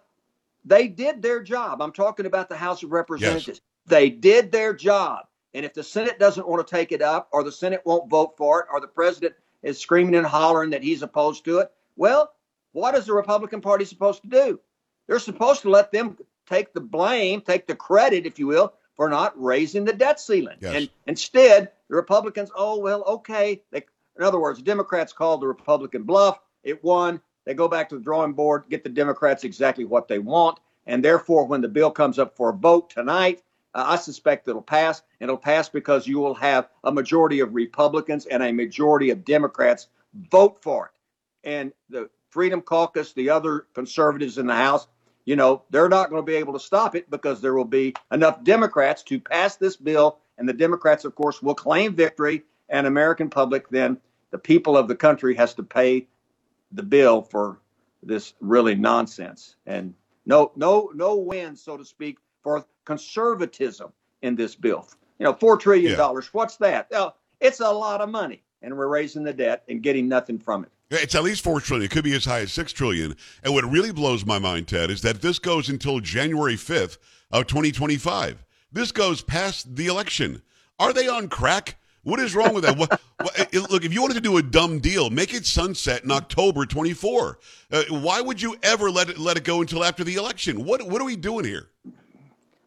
they 0.65 0.89
did 0.89 1.23
their 1.23 1.43
job. 1.43 1.81
I'm 1.83 1.93
talking 1.93 2.27
about 2.27 2.49
the 2.49 2.57
House 2.57 2.83
of 2.83 2.93
Representatives. 2.93 3.49
Yes. 3.49 3.61
They 3.87 4.11
did 4.11 4.53
their 4.53 4.75
job. 4.75 5.27
And 5.55 5.65
if 5.65 5.75
the 5.75 5.83
Senate 5.83 6.19
doesn't 6.19 6.47
want 6.47 6.67
to 6.67 6.75
take 6.77 6.93
it 6.93 7.03
up, 7.03 7.29
or 7.33 7.43
the 7.43 7.51
Senate 7.51 7.83
won't 7.85 8.09
vote 8.09 8.35
for 8.37 8.61
it, 8.61 8.67
or 8.73 8.81
the 8.81 8.87
president 8.87 9.35
is 9.63 9.79
screaming 9.81 10.15
and 10.15 10.27
hollering 10.27 10.71
that 10.71 10.83
he's 10.83 11.03
opposed 11.03 11.45
to 11.47 11.59
it, 11.59 11.71
well, 11.97 12.33
what 12.73 12.95
is 12.95 13.07
the 13.07 13.13
Republican 13.13 13.61
Party 13.61 13.85
supposed 13.85 14.23
to 14.23 14.29
do? 14.29 14.61
They're 15.09 15.19
supposed 15.19 15.63
to 15.63 15.71
let 15.71 15.91
them 15.91 16.17
take 16.49 16.73
the 16.73 16.81
blame, 16.81 17.41
take 17.41 17.67
the 17.67 17.75
credit, 17.75 18.27
if 18.27 18.39
you 18.39 18.47
will, 18.47 18.75
for 18.95 19.09
not 19.09 19.33
raising 19.41 19.85
the 19.85 19.93
debt 19.93 20.21
ceiling. 20.21 20.59
Yes. 20.61 20.75
And 20.75 20.91
instead, 21.07 21.73
the 21.89 21.97
Republicans, 21.97 22.51
oh, 22.55 22.79
well, 22.79 23.03
okay. 23.05 23.63
They, 23.73 23.85
in 24.17 24.25
other 24.25 24.39
words, 24.39 24.59
the 24.59 24.65
Democrats 24.65 25.13
called 25.13 25.41
the 25.41 25.49
Republican 25.49 26.05
bluff. 26.05 26.39
It 26.63 26.85
won. 26.85 27.21
They 27.51 27.55
go 27.55 27.67
back 27.67 27.89
to 27.89 27.97
the 27.97 28.05
drawing 28.05 28.35
board, 28.35 28.67
get 28.71 28.85
the 28.85 28.89
Democrats 28.89 29.43
exactly 29.43 29.85
what 29.85 30.07
they 30.07 30.21
want. 30.21 30.61
And 30.87 31.05
therefore, 31.05 31.47
when 31.47 31.61
the 31.61 31.69
bill 31.69 31.91
comes 31.91 32.17
up 32.17 32.37
for 32.37 32.51
a 32.51 32.57
vote 32.57 32.91
tonight, 32.91 33.43
uh, 33.75 33.83
I 33.89 33.97
suspect 33.97 34.47
it'll 34.47 34.63
pass. 34.63 35.03
And 35.19 35.29
it'll 35.29 35.37
pass 35.37 35.69
because 35.69 36.07
you 36.07 36.21
will 36.21 36.37
have 36.37 36.69
a 36.85 36.93
majority 36.93 37.41
of 37.41 37.53
Republicans 37.53 38.27
and 38.27 38.41
a 38.41 38.53
majority 38.53 39.11
of 39.11 39.25
Democrats 39.25 39.89
vote 40.31 40.63
for 40.63 40.93
it. 40.95 41.49
And 41.49 41.73
the 41.89 42.09
Freedom 42.29 42.61
Caucus, 42.61 43.15
the 43.15 43.31
other 43.31 43.67
conservatives 43.75 44.39
in 44.39 44.47
the 44.47 44.55
House, 44.55 44.87
you 45.25 45.35
know, 45.35 45.65
they're 45.71 45.89
not 45.89 46.09
going 46.09 46.23
to 46.23 46.31
be 46.31 46.37
able 46.37 46.53
to 46.53 46.61
stop 46.61 46.95
it 46.95 47.11
because 47.11 47.41
there 47.41 47.55
will 47.55 47.65
be 47.65 47.95
enough 48.13 48.45
Democrats 48.45 49.03
to 49.03 49.19
pass 49.19 49.57
this 49.57 49.75
bill. 49.75 50.19
And 50.39 50.49
the 50.49 50.53
Democrats, 50.53 51.05
of 51.05 51.17
course, 51.17 51.43
will 51.43 51.57
claim 51.57 51.97
victory. 51.97 52.45
And 52.69 52.87
American 52.87 53.29
public, 53.29 53.69
then 53.71 53.99
the 54.31 54.39
people 54.39 54.77
of 54.77 54.87
the 54.87 54.95
country, 54.95 55.35
has 55.35 55.55
to 55.55 55.65
pay 55.65 56.07
the 56.73 56.83
bill 56.83 57.23
for 57.23 57.61
this 58.03 58.35
really 58.41 58.75
nonsense 58.75 59.57
and 59.67 59.95
no 60.27 60.53
no 60.57 60.91
no 60.95 61.17
win 61.17 61.55
so 61.55 61.77
to 61.77 61.85
speak 61.85 62.19
for 62.43 62.65
conservatism 62.85 63.93
in 64.23 64.35
this 64.35 64.55
bill 64.55 64.89
you 65.19 65.25
know 65.25 65.33
four 65.35 65.57
trillion 65.57 65.97
dollars 65.97 66.27
yeah. 66.27 66.31
what's 66.33 66.57
that 66.57 66.89
well, 66.91 67.17
it's 67.41 67.61
a 67.61 67.71
lot 67.71 68.01
of 68.01 68.09
money 68.09 68.43
and 68.63 68.77
we're 68.77 68.89
raising 68.89 69.23
the 69.23 69.33
debt 69.33 69.63
and 69.69 69.83
getting 69.83 70.09
nothing 70.09 70.39
from 70.39 70.65
it 70.65 70.71
it's 70.91 71.15
at 71.15 71.23
least 71.23 71.45
four 71.45 71.61
trillion. 71.61 71.85
It 71.85 71.93
could 71.93 72.03
be 72.03 72.17
as 72.17 72.25
high 72.25 72.41
as 72.41 72.53
six 72.53 72.73
trillion. 72.73 73.15
And 73.45 73.55
what 73.55 73.65
really 73.65 73.93
blows 73.93 74.27
my 74.27 74.41
mind, 74.41 74.67
Ted, 74.67 74.91
is 74.91 75.03
that 75.03 75.23
this 75.23 75.39
goes 75.39 75.69
until 75.69 76.01
January 76.01 76.57
fifth 76.57 76.99
of 77.31 77.47
2025. 77.47 78.45
This 78.73 78.91
goes 78.91 79.23
past 79.23 79.77
the 79.77 79.87
election. 79.87 80.43
Are 80.81 80.93
they 80.93 81.07
on 81.07 81.29
crack? 81.29 81.77
What 82.03 82.19
is 82.19 82.35
wrong 82.35 82.55
with 82.55 82.65
that? 82.65 82.79
what, 82.79 83.01
what, 83.21 83.55
look, 83.71 83.85
if 83.85 83.93
you 83.93 84.01
wanted 84.01 84.15
to 84.15 84.21
do 84.21 84.39
a 84.39 84.43
dumb 84.43 84.79
deal, 84.79 85.11
make 85.11 85.35
it 85.35 85.45
sunset 85.45 86.03
in 86.05 86.11
October 86.11 86.65
24. 86.65 87.39
Uh, 87.71 87.83
why 87.91 88.21
would 88.21 88.41
you 88.41 88.57
ever 88.63 88.91
let 88.91 89.11
it 89.11 89.19
let 89.19 89.37
it 89.37 89.45
go 89.45 89.61
until 89.61 89.85
after 89.85 90.03
the 90.03 90.15
election? 90.15 90.65
What 90.65 90.83
what 90.87 91.03
are 91.03 91.05
we 91.05 91.17
doing 91.17 91.45
here? 91.45 91.69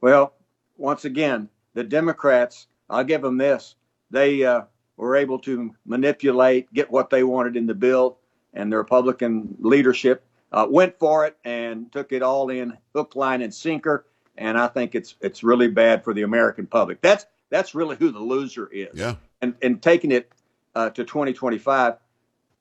Well, 0.02 0.34
once 0.78 1.06
again, 1.06 1.50
the 1.74 1.84
Democrats, 1.84 2.68
I'll 2.90 3.04
give 3.04 3.22
them 3.22 3.38
this. 3.38 3.76
They 4.12 4.44
uh, 4.44 4.64
were 4.98 5.16
able 5.16 5.40
to 5.40 5.74
manipulate, 5.86 6.72
get 6.74 6.92
what 6.92 7.10
they 7.10 7.24
wanted 7.24 7.56
in 7.56 7.66
the 7.66 7.74
bill, 7.74 8.18
and 8.54 8.72
the 8.72 8.78
Republican 8.78 9.56
leadership 9.60 10.24
uh, 10.52 10.68
went 10.70 11.00
for 11.00 11.26
it 11.26 11.38
and 11.44 11.92
took 11.92 12.12
it 12.12 12.22
all 12.22 12.50
in 12.50 12.78
hook, 12.94 13.16
line, 13.16 13.42
and 13.42 13.54
sinker. 13.54 14.06
And 14.38 14.58
I 14.58 14.68
think 14.68 14.94
it's 14.94 15.16
it's 15.22 15.44
really 15.44 15.68
bad 15.68 16.04
for 16.04 16.14
the 16.14 16.22
American 16.22 16.68
public. 16.68 17.02
That's 17.02 17.26
that's 17.50 17.76
really 17.76 17.96
who 17.96 18.12
the 18.12 18.20
loser 18.20 18.68
is. 18.68 18.90
Yeah. 18.94 19.16
And 19.42 19.56
and 19.62 19.82
taking 19.82 20.12
it 20.12 20.32
uh, 20.76 20.90
to 20.92 21.04
2025, 21.04 21.96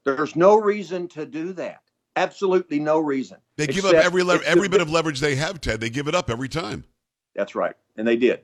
there's 0.05 0.37
no 0.37 0.57
reason 0.61 1.09
to 1.09 1.27
do 1.27 1.53
that. 1.55 1.81
Absolutely 2.17 2.79
no 2.79 2.99
reason. 2.99 3.39
They 3.57 3.67
give 3.67 3.85
up 3.85 3.95
every 3.95 4.23
le- 4.23 4.43
every 4.45 4.69
bit 4.69 4.81
of 4.81 4.91
leverage 4.91 5.21
they 5.21 5.37
have, 5.37 5.61
Ted. 5.61 5.81
They 5.81 5.91
give 5.91 6.09
it 6.09 6.15
up 6.15 6.29
every 6.29 6.49
time. 6.49 6.85
That's 7.35 7.55
right, 7.55 7.75
and 7.97 8.07
they 8.07 8.17
did. 8.17 8.41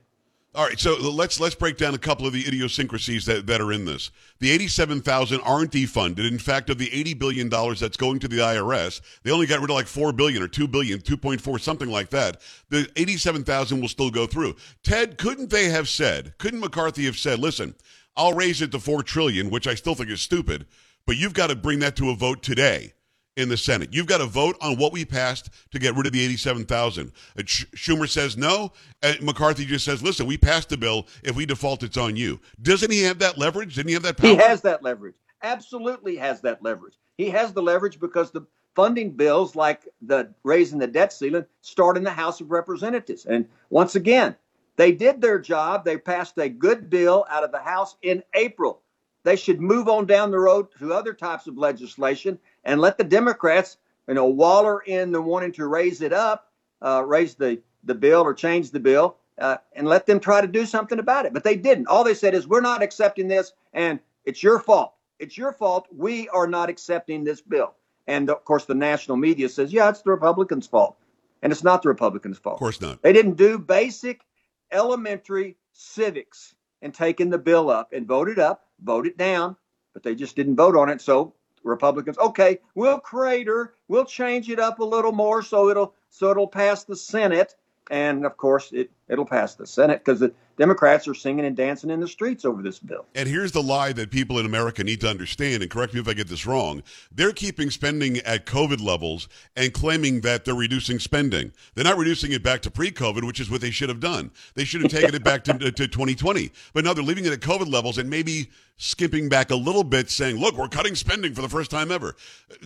All 0.54 0.64
right, 0.64 0.80
so 0.80 0.96
let's 0.96 1.38
let's 1.38 1.54
break 1.54 1.76
down 1.76 1.94
a 1.94 1.98
couple 1.98 2.26
of 2.26 2.32
the 2.32 2.46
idiosyncrasies 2.46 3.26
that, 3.26 3.46
that 3.46 3.60
are 3.60 3.70
in 3.70 3.84
this. 3.84 4.10
The 4.40 4.50
eighty-seven 4.50 5.02
thousand 5.02 5.42
aren't 5.42 5.72
defunded. 5.72 6.26
In 6.26 6.38
fact, 6.38 6.70
of 6.70 6.78
the 6.78 6.92
eighty 6.92 7.12
billion 7.12 7.50
dollars 7.50 7.78
that's 7.78 7.98
going 7.98 8.18
to 8.20 8.28
the 8.28 8.38
IRS, 8.38 9.02
they 9.22 9.30
only 9.30 9.46
got 9.46 9.60
rid 9.60 9.68
of 9.68 9.76
like 9.76 9.86
four 9.86 10.10
billion 10.10 10.42
or 10.42 10.48
two 10.48 10.66
billion, 10.66 11.00
two 11.00 11.18
point 11.18 11.42
four, 11.42 11.58
something 11.58 11.90
like 11.90 12.08
that. 12.10 12.40
The 12.70 12.90
eighty-seven 12.96 13.44
thousand 13.44 13.82
will 13.82 13.88
still 13.88 14.10
go 14.10 14.26
through. 14.26 14.56
Ted, 14.82 15.18
couldn't 15.18 15.50
they 15.50 15.66
have 15.68 15.86
said? 15.86 16.32
Couldn't 16.38 16.60
McCarthy 16.60 17.04
have 17.04 17.18
said, 17.18 17.38
"Listen, 17.38 17.74
I'll 18.16 18.32
raise 18.32 18.62
it 18.62 18.72
to 18.72 18.80
four 18.80 19.02
trillion, 19.02 19.50
which 19.50 19.66
I 19.66 19.74
still 19.74 19.94
think 19.94 20.08
is 20.08 20.22
stupid, 20.22 20.66
but 21.06 21.18
you've 21.18 21.34
got 21.34 21.48
to 21.48 21.56
bring 21.56 21.80
that 21.80 21.94
to 21.96 22.08
a 22.08 22.16
vote 22.16 22.42
today." 22.42 22.94
In 23.38 23.48
the 23.48 23.56
Senate. 23.56 23.90
You've 23.92 24.06
got 24.06 24.18
to 24.18 24.26
vote 24.26 24.56
on 24.60 24.76
what 24.76 24.92
we 24.92 25.04
passed 25.04 25.50
to 25.70 25.78
get 25.78 25.94
rid 25.94 26.06
of 26.06 26.12
the 26.12 26.22
87,000. 26.22 27.12
Uh, 27.38 27.42
Schumer 27.42 28.08
says 28.08 28.36
no. 28.36 28.72
And 29.02 29.22
McCarthy 29.22 29.64
just 29.64 29.84
says, 29.84 30.02
listen, 30.02 30.26
we 30.26 30.36
passed 30.36 30.68
the 30.68 30.76
bill. 30.76 31.06
If 31.22 31.36
we 31.36 31.46
default, 31.46 31.84
it's 31.84 31.96
on 31.96 32.16
you. 32.16 32.40
Doesn't 32.60 32.90
he 32.90 33.02
have 33.04 33.20
that 33.20 33.38
leverage? 33.38 33.76
Didn't 33.76 33.88
he 33.88 33.94
have 33.94 34.02
that 34.02 34.16
power? 34.16 34.30
He 34.30 34.36
has 34.36 34.60
that 34.62 34.82
leverage. 34.82 35.14
Absolutely 35.42 36.16
has 36.16 36.40
that 36.40 36.62
leverage. 36.62 36.98
He 37.16 37.30
has 37.30 37.52
the 37.52 37.62
leverage 37.62 38.00
because 38.00 38.32
the 38.32 38.44
funding 38.74 39.12
bills 39.12 39.54
like 39.54 39.88
the 40.02 40.34
raising 40.42 40.80
the 40.80 40.86
debt 40.88 41.12
ceiling 41.12 41.46
start 41.60 41.96
in 41.96 42.02
the 42.02 42.10
House 42.10 42.40
of 42.40 42.50
Representatives. 42.50 43.24
And 43.24 43.46
once 43.70 43.94
again, 43.94 44.34
they 44.76 44.90
did 44.92 45.20
their 45.20 45.38
job. 45.38 45.84
They 45.84 45.96
passed 45.96 46.38
a 46.38 46.48
good 46.48 46.90
bill 46.90 47.24
out 47.30 47.44
of 47.44 47.52
the 47.52 47.58
House 47.58 47.96
in 48.02 48.22
April. 48.34 48.80
They 49.24 49.36
should 49.36 49.60
move 49.60 49.88
on 49.88 50.06
down 50.06 50.30
the 50.30 50.38
road 50.38 50.68
to 50.78 50.92
other 50.92 51.12
types 51.12 51.46
of 51.46 51.58
legislation 51.58 52.38
and 52.68 52.82
let 52.82 52.98
the 52.98 53.04
Democrats, 53.04 53.78
you 54.06 54.14
know, 54.14 54.26
waller 54.26 54.80
in 54.80 55.10
the 55.10 55.22
wanting 55.22 55.52
to 55.52 55.66
raise 55.66 56.02
it 56.02 56.12
up, 56.12 56.52
uh, 56.82 57.02
raise 57.04 57.34
the, 57.34 57.60
the 57.84 57.94
bill 57.94 58.20
or 58.20 58.34
change 58.34 58.70
the 58.70 58.78
bill, 58.78 59.16
uh, 59.38 59.56
and 59.72 59.88
let 59.88 60.04
them 60.04 60.20
try 60.20 60.42
to 60.42 60.46
do 60.46 60.66
something 60.66 60.98
about 60.98 61.24
it. 61.24 61.32
But 61.32 61.44
they 61.44 61.56
didn't. 61.56 61.88
All 61.88 62.04
they 62.04 62.14
said 62.14 62.34
is, 62.34 62.46
we're 62.46 62.60
not 62.60 62.82
accepting 62.82 63.26
this, 63.26 63.52
and 63.72 63.98
it's 64.26 64.42
your 64.42 64.60
fault. 64.60 64.92
It's 65.18 65.38
your 65.38 65.52
fault. 65.52 65.88
We 65.90 66.28
are 66.28 66.46
not 66.46 66.68
accepting 66.68 67.24
this 67.24 67.40
bill. 67.40 67.74
And 68.06 68.28
of 68.28 68.44
course, 68.44 68.66
the 68.66 68.74
national 68.74 69.16
media 69.16 69.48
says, 69.48 69.72
yeah, 69.72 69.88
it's 69.88 70.02
the 70.02 70.10
Republicans' 70.10 70.66
fault. 70.66 70.96
And 71.42 71.50
it's 71.52 71.64
not 71.64 71.82
the 71.82 71.88
Republicans' 71.88 72.38
fault. 72.38 72.56
Of 72.56 72.60
course 72.60 72.80
not. 72.80 73.02
They 73.02 73.14
didn't 73.14 73.36
do 73.36 73.58
basic 73.58 74.26
elementary 74.72 75.56
civics 75.72 76.54
and 76.82 76.92
taking 76.92 77.30
the 77.30 77.38
bill 77.38 77.70
up 77.70 77.92
and 77.94 78.06
voted 78.06 78.38
up, 78.38 78.66
voted 78.82 79.16
down, 79.16 79.56
but 79.94 80.02
they 80.02 80.14
just 80.14 80.36
didn't 80.36 80.56
vote 80.56 80.76
on 80.76 80.90
it. 80.90 81.00
So 81.00 81.34
Republicans, 81.68 82.18
okay, 82.18 82.58
we'll 82.74 82.98
crater, 82.98 83.74
we'll 83.88 84.04
change 84.04 84.50
it 84.50 84.58
up 84.58 84.78
a 84.80 84.84
little 84.84 85.12
more 85.12 85.42
so 85.42 85.68
it'll 85.68 85.94
so 86.10 86.30
it'll 86.30 86.48
pass 86.48 86.84
the 86.84 86.96
Senate. 86.96 87.54
And 87.90 88.26
of 88.26 88.36
course, 88.36 88.72
it, 88.72 88.90
it'll 89.08 89.26
pass 89.26 89.54
the 89.54 89.66
Senate 89.66 90.04
because 90.04 90.20
the 90.20 90.32
Democrats 90.56 91.06
are 91.06 91.14
singing 91.14 91.44
and 91.44 91.56
dancing 91.56 91.90
in 91.90 92.00
the 92.00 92.08
streets 92.08 92.44
over 92.44 92.62
this 92.62 92.78
bill. 92.78 93.06
And 93.14 93.28
here's 93.28 93.52
the 93.52 93.62
lie 93.62 93.92
that 93.92 94.10
people 94.10 94.38
in 94.38 94.46
America 94.46 94.82
need 94.82 95.00
to 95.02 95.08
understand, 95.08 95.62
and 95.62 95.70
correct 95.70 95.94
me 95.94 96.00
if 96.00 96.08
I 96.08 96.14
get 96.14 96.28
this 96.28 96.46
wrong. 96.46 96.82
They're 97.12 97.32
keeping 97.32 97.70
spending 97.70 98.18
at 98.18 98.44
COVID 98.44 98.82
levels 98.82 99.28
and 99.56 99.72
claiming 99.72 100.20
that 100.22 100.44
they're 100.44 100.54
reducing 100.54 100.98
spending. 100.98 101.52
They're 101.74 101.84
not 101.84 101.96
reducing 101.96 102.32
it 102.32 102.42
back 102.42 102.62
to 102.62 102.70
pre 102.70 102.90
COVID, 102.90 103.24
which 103.24 103.40
is 103.40 103.50
what 103.50 103.60
they 103.60 103.70
should 103.70 103.88
have 103.88 104.00
done. 104.00 104.32
They 104.54 104.64
should 104.64 104.82
have 104.82 104.90
taken 104.90 105.14
it 105.14 105.24
back 105.24 105.44
to, 105.44 105.56
to 105.58 105.70
2020. 105.70 106.50
But 106.72 106.84
now 106.84 106.92
they're 106.92 107.04
leaving 107.04 107.24
it 107.24 107.32
at 107.32 107.40
COVID 107.40 107.72
levels 107.72 107.98
and 107.98 108.10
maybe 108.10 108.50
skipping 108.78 109.28
back 109.28 109.50
a 109.50 109.56
little 109.56 109.84
bit, 109.84 110.08
saying, 110.08 110.36
look, 110.36 110.56
we're 110.56 110.68
cutting 110.68 110.94
spending 110.94 111.34
for 111.34 111.42
the 111.42 111.48
first 111.48 111.70
time 111.70 111.90
ever. 111.90 112.14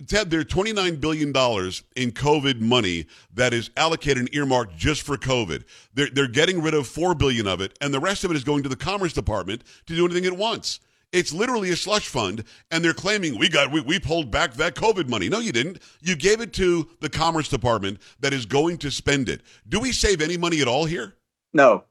Ted, 0.07 0.29
there's 0.29 0.45
$29 0.45 1.01
billion 1.01 1.29
in 1.29 2.11
COVID 2.11 2.61
money 2.61 3.07
that 3.33 3.53
is 3.53 3.71
allocated 3.75 4.19
and 4.19 4.33
earmarked 4.33 4.77
just 4.77 5.01
for 5.01 5.17
COVID. 5.17 5.63
They're, 5.93 6.09
they're 6.13 6.27
getting 6.33 6.61
rid 6.61 6.73
of 6.73 6.87
4 6.87 7.15
billion 7.15 7.47
of 7.47 7.61
it, 7.61 7.77
and 7.79 7.93
the 7.93 7.99
rest 7.99 8.23
of 8.23 8.31
it 8.31 8.37
is 8.37 8.43
going 8.43 8.63
to 8.63 8.69
the 8.69 8.75
Commerce 8.75 9.13
Department 9.13 9.63
to 9.85 9.95
do 9.95 10.05
anything 10.05 10.25
it 10.25 10.37
wants. 10.37 10.79
It's 11.13 11.31
literally 11.31 11.69
a 11.69 11.75
slush 11.75 12.07
fund, 12.07 12.43
and 12.71 12.83
they're 12.83 12.93
claiming 12.93 13.37
we 13.37 13.47
got 13.47 13.71
we, 13.71 13.81
we 13.81 13.99
pulled 13.99 14.31
back 14.31 14.55
that 14.55 14.73
COVID 14.73 15.07
money. 15.07 15.29
No, 15.29 15.39
you 15.39 15.51
didn't. 15.51 15.79
You 16.01 16.15
gave 16.15 16.41
it 16.41 16.53
to 16.53 16.89
the 17.01 17.09
Commerce 17.09 17.47
Department 17.47 17.99
that 18.19 18.33
is 18.33 18.47
going 18.47 18.79
to 18.79 18.89
spend 18.89 19.29
it. 19.29 19.41
Do 19.69 19.79
we 19.79 19.91
save 19.91 20.21
any 20.21 20.37
money 20.37 20.59
at 20.59 20.67
all 20.67 20.85
here? 20.85 21.13
No, 21.53 21.83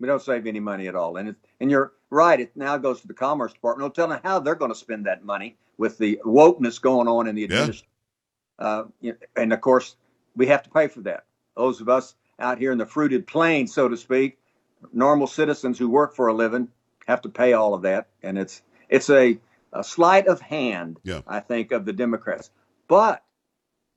we 0.00 0.08
don't 0.08 0.20
save 0.20 0.48
any 0.48 0.58
money 0.58 0.88
at 0.88 0.96
all. 0.96 1.16
And 1.16 1.28
it, 1.28 1.36
and 1.60 1.70
you're 1.70 1.92
right. 2.10 2.40
It 2.40 2.56
now 2.56 2.76
goes 2.76 3.00
to 3.02 3.06
the 3.06 3.14
Commerce 3.14 3.52
Department. 3.52 3.86
No 3.86 3.90
telling 3.90 4.20
how 4.24 4.40
they're 4.40 4.56
going 4.56 4.72
to 4.72 4.78
spend 4.78 5.06
that 5.06 5.24
money 5.24 5.56
with 5.78 5.96
the 5.98 6.20
wokeness 6.24 6.80
going 6.80 7.06
on 7.06 7.28
in 7.28 7.36
the 7.36 7.44
administration. 7.44 7.86
Yeah. 8.58 8.66
Uh, 8.66 9.12
and 9.36 9.52
of 9.52 9.60
course, 9.60 9.94
we 10.34 10.46
have 10.46 10.64
to 10.64 10.70
pay 10.70 10.88
for 10.88 11.02
that. 11.02 11.24
Those 11.56 11.80
of 11.80 11.88
us 11.88 12.16
out 12.38 12.58
here 12.58 12.72
in 12.72 12.78
the 12.78 12.86
fruited 12.86 13.26
plain, 13.26 13.66
so 13.66 13.88
to 13.88 13.96
speak, 13.96 14.38
normal 14.92 15.26
citizens 15.26 15.78
who 15.78 15.88
work 15.88 16.14
for 16.14 16.28
a 16.28 16.34
living 16.34 16.68
have 17.06 17.22
to 17.22 17.28
pay 17.28 17.52
all 17.52 17.74
of 17.74 17.82
that, 17.82 18.08
and 18.22 18.38
it's 18.38 18.62
it's 18.88 19.10
a, 19.10 19.38
a 19.72 19.82
sleight 19.82 20.26
of 20.26 20.40
hand, 20.40 20.98
yeah. 21.02 21.22
I 21.26 21.40
think, 21.40 21.72
of 21.72 21.84
the 21.84 21.92
Democrats. 21.92 22.50
But 22.88 23.22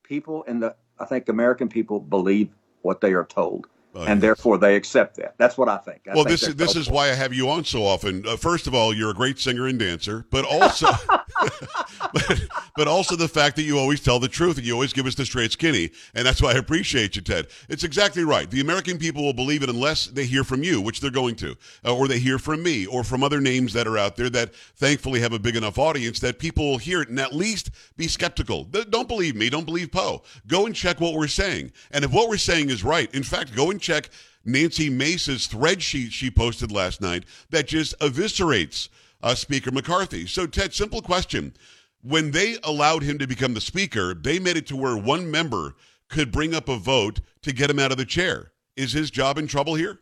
people 0.04 0.44
in 0.44 0.60
the 0.60 0.76
I 1.00 1.06
think 1.06 1.30
American 1.30 1.70
people 1.70 2.00
believe 2.00 2.50
what 2.82 3.02
they 3.02 3.14
are 3.14 3.26
told. 3.26 3.68
Oh, 3.96 4.02
and 4.02 4.18
yes. 4.18 4.22
therefore 4.22 4.60
they 4.60 4.76
accept 4.76 5.18
that. 5.18 5.34
That's 5.40 5.58
what 5.58 5.68
I 5.68 5.78
think. 5.78 6.02
I 6.08 6.14
well, 6.14 6.24
think 6.24 6.40
this 6.40 6.54
this 6.54 6.76
is 6.76 6.90
why 6.90 7.10
I 7.10 7.16
have 7.16 7.34
you 7.34 7.50
on 7.50 7.66
so 7.66 7.84
often. 7.84 8.26
Uh, 8.28 8.38
first 8.38 8.68
of 8.68 8.76
all, 8.76 8.94
you're 8.94 9.10
a 9.10 9.16
great 9.16 9.40
singer 9.40 9.66
and 9.66 9.80
dancer, 9.80 10.26
but 10.30 10.46
also 10.46 10.88
but, 12.14 12.42
but, 12.80 12.88
also 12.88 13.18
the 13.18 13.28
fact 13.28 13.58
that 13.58 13.64
you 13.64 13.78
always 13.78 14.00
tell 14.00 14.20
the 14.20 14.28
truth 14.30 14.58
and 14.58 14.66
you 14.66 14.74
always 14.74 14.94
give 14.94 15.06
us 15.06 15.14
the 15.14 15.26
straight 15.26 15.52
skinny, 15.52 15.92
and 16.16 16.26
that's 16.26 16.42
why 16.42 16.52
I 16.52 16.58
appreciate 16.58 17.16
you, 17.16 17.22
Ted. 17.22 17.48
It's 17.68 17.84
exactly 17.84 18.24
right. 18.24 18.50
The 18.50 18.62
American 18.62 18.98
people 18.98 19.22
will 19.22 19.34
believe 19.34 19.64
it 19.64 19.70
unless 19.70 20.08
they 20.08 20.26
hear 20.26 20.46
from 20.46 20.64
you, 20.64 20.80
which 20.80 21.02
they're 21.02 21.12
going 21.12 21.36
to, 21.36 21.58
uh, 21.86 21.94
or 21.94 22.08
they 22.08 22.20
hear 22.20 22.40
from 22.40 22.64
me, 22.64 22.86
or 22.86 23.04
from 23.04 23.22
other 23.22 23.42
names 23.42 23.74
that 23.74 23.86
are 23.86 23.98
out 23.98 24.16
there 24.16 24.30
that 24.30 24.56
thankfully 24.56 25.20
have 25.20 25.34
a 25.34 25.40
big 25.40 25.58
enough 25.58 25.78
audience 25.78 26.20
that 26.22 26.40
people 26.40 26.70
will 26.70 26.78
hear 26.78 27.02
it 27.02 27.10
and 27.10 27.20
at 27.20 27.34
least 27.34 27.70
be 27.98 28.08
skeptical. 28.08 28.64
Don't 28.64 29.08
believe 29.08 29.36
me. 29.36 29.50
Don't 29.50 29.66
believe 29.66 29.92
Poe. 29.92 30.24
Go 30.48 30.66
and 30.66 30.74
check 30.74 31.02
what 31.02 31.16
we're 31.16 31.28
saying, 31.28 31.74
and 31.92 32.06
if 32.06 32.12
what 32.12 32.30
we're 32.30 32.38
saying 32.38 32.70
is 32.70 32.84
right, 32.84 33.14
in 33.14 33.24
fact, 33.24 33.56
go 33.56 33.72
and 33.72 33.82
check 33.82 34.10
Nancy 34.46 34.90
Mace's 34.90 35.48
thread 35.48 35.84
sheet 35.84 36.14
she 36.14 36.32
posted 36.32 36.72
last 36.72 37.02
night 37.02 37.26
that 37.50 37.68
just 37.68 38.00
eviscerates 38.00 38.90
uh, 39.22 39.36
Speaker 39.36 39.72
McCarthy. 39.72 40.26
So, 40.26 40.48
Ted, 40.48 40.74
simple 40.74 41.02
question. 41.02 41.54
When 42.02 42.32
they 42.32 42.58
allowed 42.64 43.04
him 43.04 43.18
to 43.20 43.28
become 43.28 43.54
the 43.54 43.62
Speaker, 43.62 44.14
they 44.14 44.40
made 44.40 44.56
it 44.56 44.68
to 44.68 44.78
where 44.78 44.96
one 44.96 45.30
member 45.30 45.76
could 46.08 46.32
bring 46.32 46.56
up 46.56 46.70
a 46.70 46.78
vote 46.78 47.20
to 47.42 47.52
get 47.52 47.70
him 47.70 47.80
out 47.80 47.92
of 47.92 47.98
the 47.98 48.06
chair. 48.06 48.52
Is 48.78 48.94
his 48.94 49.12
job 49.12 49.38
in 49.38 49.48
trouble 49.48 49.76
here? 49.76 50.00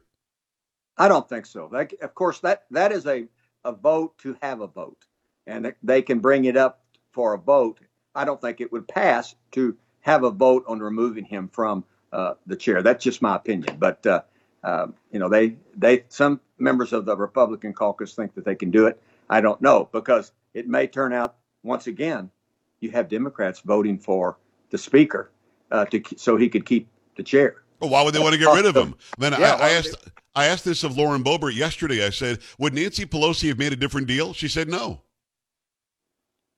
I 0.98 1.08
don't 1.08 1.28
think 1.28 1.46
so. 1.46 1.70
That, 1.72 1.94
of 2.02 2.14
course, 2.14 2.40
that, 2.42 2.66
that 2.72 2.92
is 2.92 3.08
a, 3.08 3.28
a 3.64 3.72
vote 3.72 4.18
to 4.20 4.38
have 4.42 4.62
a 4.62 4.68
vote, 4.68 5.06
and 5.48 5.74
they 5.82 6.02
can 6.02 6.20
bring 6.20 6.46
it 6.46 6.56
up 6.56 6.82
for 7.12 7.34
a 7.34 7.38
vote. 7.38 7.80
I 8.14 8.26
don't 8.26 8.40
think 8.40 8.62
it 8.62 8.72
would 8.72 8.88
pass 8.88 9.36
to 9.54 9.76
have 10.02 10.24
a 10.24 10.32
vote 10.32 10.66
on 10.68 10.80
removing 10.80 11.26
him 11.26 11.50
from 11.52 11.84
uh, 12.14 12.36
the 12.46 12.56
chair. 12.56 12.82
That's 12.82 13.04
just 13.04 13.22
my 13.22 13.36
opinion. 13.36 13.78
But 13.78 14.06
uh, 14.06 14.22
uh, 14.64 14.88
you 15.12 15.20
know, 15.20 15.30
they 15.30 15.56
they 15.76 16.04
some 16.10 16.40
members 16.58 16.94
of 16.94 17.06
the 17.06 17.18
Republican 17.18 17.74
caucus 17.74 18.14
think 18.14 18.36
that 18.36 18.46
they 18.46 18.56
can 18.56 18.72
do 18.72 18.88
it. 18.88 19.02
I 19.30 19.42
don't 19.42 19.62
know 19.62 19.90
because 19.92 20.32
it 20.54 20.68
may 20.68 20.88
turn 20.88 21.14
out 21.14 21.36
once 21.68 21.88
again 21.88 22.32
you 22.80 22.90
have 22.92 23.10
Democrats 23.10 23.60
voting 23.60 24.00
for 24.00 24.38
the 24.70 24.78
speaker 24.78 25.32
uh, 25.72 25.86
to 25.86 26.02
so 26.18 26.38
he 26.38 26.50
could 26.50 26.66
keep 26.66 26.88
the 27.16 27.24
chair. 27.24 27.58
Well, 27.80 27.90
why 27.90 28.04
would 28.04 28.14
they 28.14 28.20
want 28.20 28.34
to 28.34 28.40
get 28.40 28.54
rid 28.54 28.66
of 28.66 28.76
him? 28.76 28.96
Then 29.18 29.34
yeah, 29.34 29.54
I, 29.54 29.68
I 29.68 29.70
asked. 29.72 29.96
I 30.36 30.46
asked 30.46 30.66
this 30.66 30.84
of 30.84 30.98
Lauren 30.98 31.24
Boebert 31.24 31.56
yesterday. 31.56 32.06
I 32.06 32.10
said, 32.10 32.40
"Would 32.58 32.74
Nancy 32.74 33.06
Pelosi 33.06 33.50
have 33.50 33.58
made 33.58 33.74
a 33.74 33.76
different 33.76 34.08
deal?" 34.08 34.34
She 34.34 34.48
said, 34.48 34.68
"No." 34.68 35.02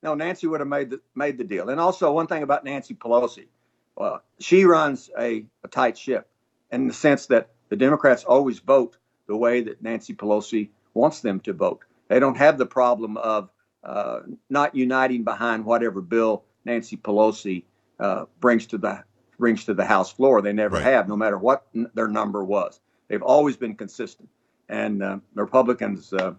No, 0.02 0.14
Nancy 0.14 0.46
would 0.46 0.60
have 0.60 0.68
made 0.68 0.90
the 0.90 1.00
made 1.14 1.36
the 1.36 1.44
deal. 1.44 1.68
And 1.68 1.80
also, 1.80 2.12
one 2.12 2.26
thing 2.26 2.42
about 2.42 2.64
Nancy 2.64 2.94
Pelosi, 2.94 3.48
well, 3.96 4.22
she 4.38 4.64
runs 4.64 5.10
a, 5.18 5.44
a 5.62 5.68
tight 5.68 5.98
ship 5.98 6.28
in 6.70 6.88
the 6.88 6.94
sense 6.94 7.26
that 7.26 7.50
the 7.68 7.76
Democrats 7.76 8.24
always 8.24 8.60
vote 8.60 8.96
the 9.26 9.36
way 9.36 9.60
that 9.62 9.82
Nancy 9.82 10.14
Pelosi 10.14 10.70
wants 10.94 11.20
them 11.20 11.40
to 11.40 11.52
vote. 11.52 11.84
They 12.08 12.18
don't 12.18 12.36
have 12.36 12.58
the 12.58 12.66
problem 12.66 13.16
of 13.16 13.50
uh, 13.84 14.20
not 14.48 14.74
uniting 14.74 15.24
behind 15.24 15.64
whatever 15.64 16.00
bill 16.00 16.44
Nancy 16.64 16.96
Pelosi 16.96 17.64
uh, 17.98 18.24
brings 18.40 18.66
to 18.66 18.78
the 18.78 19.04
brings 19.38 19.64
to 19.64 19.74
the 19.74 19.84
House 19.84 20.12
floor. 20.12 20.42
They 20.42 20.52
never 20.52 20.76
right. 20.76 20.84
have, 20.84 21.08
no 21.08 21.16
matter 21.16 21.38
what 21.38 21.66
n- 21.74 21.90
their 21.94 22.08
number 22.08 22.44
was. 22.44 22.78
They've 23.08 23.22
always 23.22 23.56
been 23.56 23.74
consistent. 23.74 24.28
And 24.68 25.02
uh, 25.02 25.18
the 25.34 25.42
Republicans, 25.42 26.12
uh, 26.12 26.34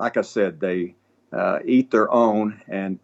like 0.00 0.16
I 0.16 0.22
said, 0.22 0.58
they 0.58 0.96
uh, 1.32 1.58
eat 1.64 1.90
their 1.90 2.10
own 2.10 2.60
and 2.66 2.98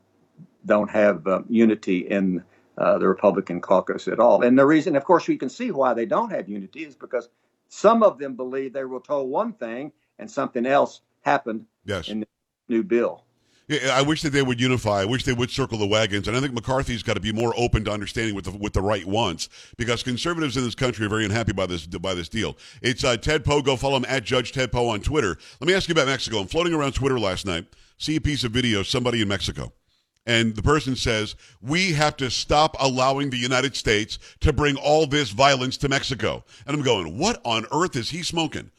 don't 0.65 0.91
have 0.91 1.27
uh, 1.27 1.43
unity 1.49 1.99
in 1.99 2.43
uh, 2.79 2.99
the 2.99 3.07
Republican 3.07 3.61
caucus 3.61 4.09
at 4.09 4.19
all. 4.19 4.43
And 4.43 4.59
the 4.59 4.67
reason, 4.67 4.97
of 4.97 5.05
course, 5.05 5.29
we 5.29 5.37
can 5.37 5.51
see 5.51 5.71
why 5.71 5.95
they 5.95 6.07
don't 6.07 6.31
have 6.31 6.49
unity 6.49 6.85
is 6.85 6.97
because 6.97 7.29
some 7.69 8.03
of 8.03 8.19
them 8.19 8.35
believe 8.35 8.73
they 8.73 8.85
were 8.85 9.01
told 9.01 9.31
one 9.31 9.53
thing 9.53 9.93
and 10.19 10.31
something 10.31 10.67
else 10.67 11.03
happened 11.23 11.67
yes. 11.85 12.09
in 12.09 12.21
the 12.21 12.27
new 12.69 12.83
bill. 12.83 13.26
I 13.69 14.03
wish 14.03 14.23
that 14.23 14.31
they 14.31 14.43
would 14.43 14.61
unify. 14.61 15.01
I 15.01 15.05
wish 15.05 15.25
they 15.25 15.33
would 15.33 15.51
circle 15.51 15.77
the 15.77 15.87
wagons, 15.87 16.29
and 16.29 16.37
I 16.37 16.41
think 16.41 16.55
McCarthy's 16.55 17.03
got 17.03 17.15
to 17.15 17.21
be 17.21 17.33
more 17.33 17.53
open 17.57 17.85
to 17.85 17.91
understanding 17.91 18.35
what 18.35 18.45
the 18.45 18.53
what 18.53 18.73
the 18.73 18.83
right 18.83 19.05
wants, 19.05 19.49
because 19.77 20.05
conservatives 20.05 20.57
in 20.57 20.63
this 20.63 20.77
country 20.77 21.07
are 21.07 21.09
very 21.09 21.25
unhappy 21.25 21.53
by 21.53 21.67
this 21.67 21.87
by 21.87 22.15
this 22.15 22.29
deal. 22.29 22.57
It's 22.81 23.03
uh, 23.03 23.17
Ted 23.17 23.45
Poe. 23.45 23.63
Go 23.63 23.77
follow 23.77 23.97
him 23.97 24.07
at 24.09 24.25
Judge 24.25 24.53
Ted 24.53 24.71
Poe 24.71 24.89
on 24.89 25.01
Twitter. 25.01 25.37
Let 25.61 25.67
me 25.67 25.75
ask 25.75 25.89
you 25.89 25.93
about 25.93 26.07
Mexico. 26.07 26.39
I'm 26.39 26.47
floating 26.47 26.75
around 26.75 26.93
Twitter 26.93 27.19
last 27.19 27.45
night. 27.45 27.67
See 27.99 28.17
a 28.17 28.21
piece 28.21 28.45
of 28.45 28.53
video. 28.53 28.81
of 28.81 28.87
Somebody 28.87 29.21
in 29.21 29.29
Mexico 29.29 29.73
and 30.27 30.57
the 30.57 30.63
person 30.63 30.97
says, 30.97 31.37
We 31.63 31.93
have 31.93 32.17
to 32.19 32.31
stop 32.31 32.77
allowing 32.81 33.31
the 33.31 33.37
United 33.37 33.77
States 33.77 34.19
to 34.41 34.53
bring 34.53 34.77
all 34.77 35.07
this 35.07 35.31
violence 35.31 35.77
to 35.79 35.89
Mexico. 35.89 36.45
And 36.67 36.77
I'm 36.77 36.83
going, 36.83 37.17
What 37.19 37.41
on 37.45 37.67
earth 37.73 37.97
is 37.97 38.11
he 38.11 38.23
smoking? 38.23 38.71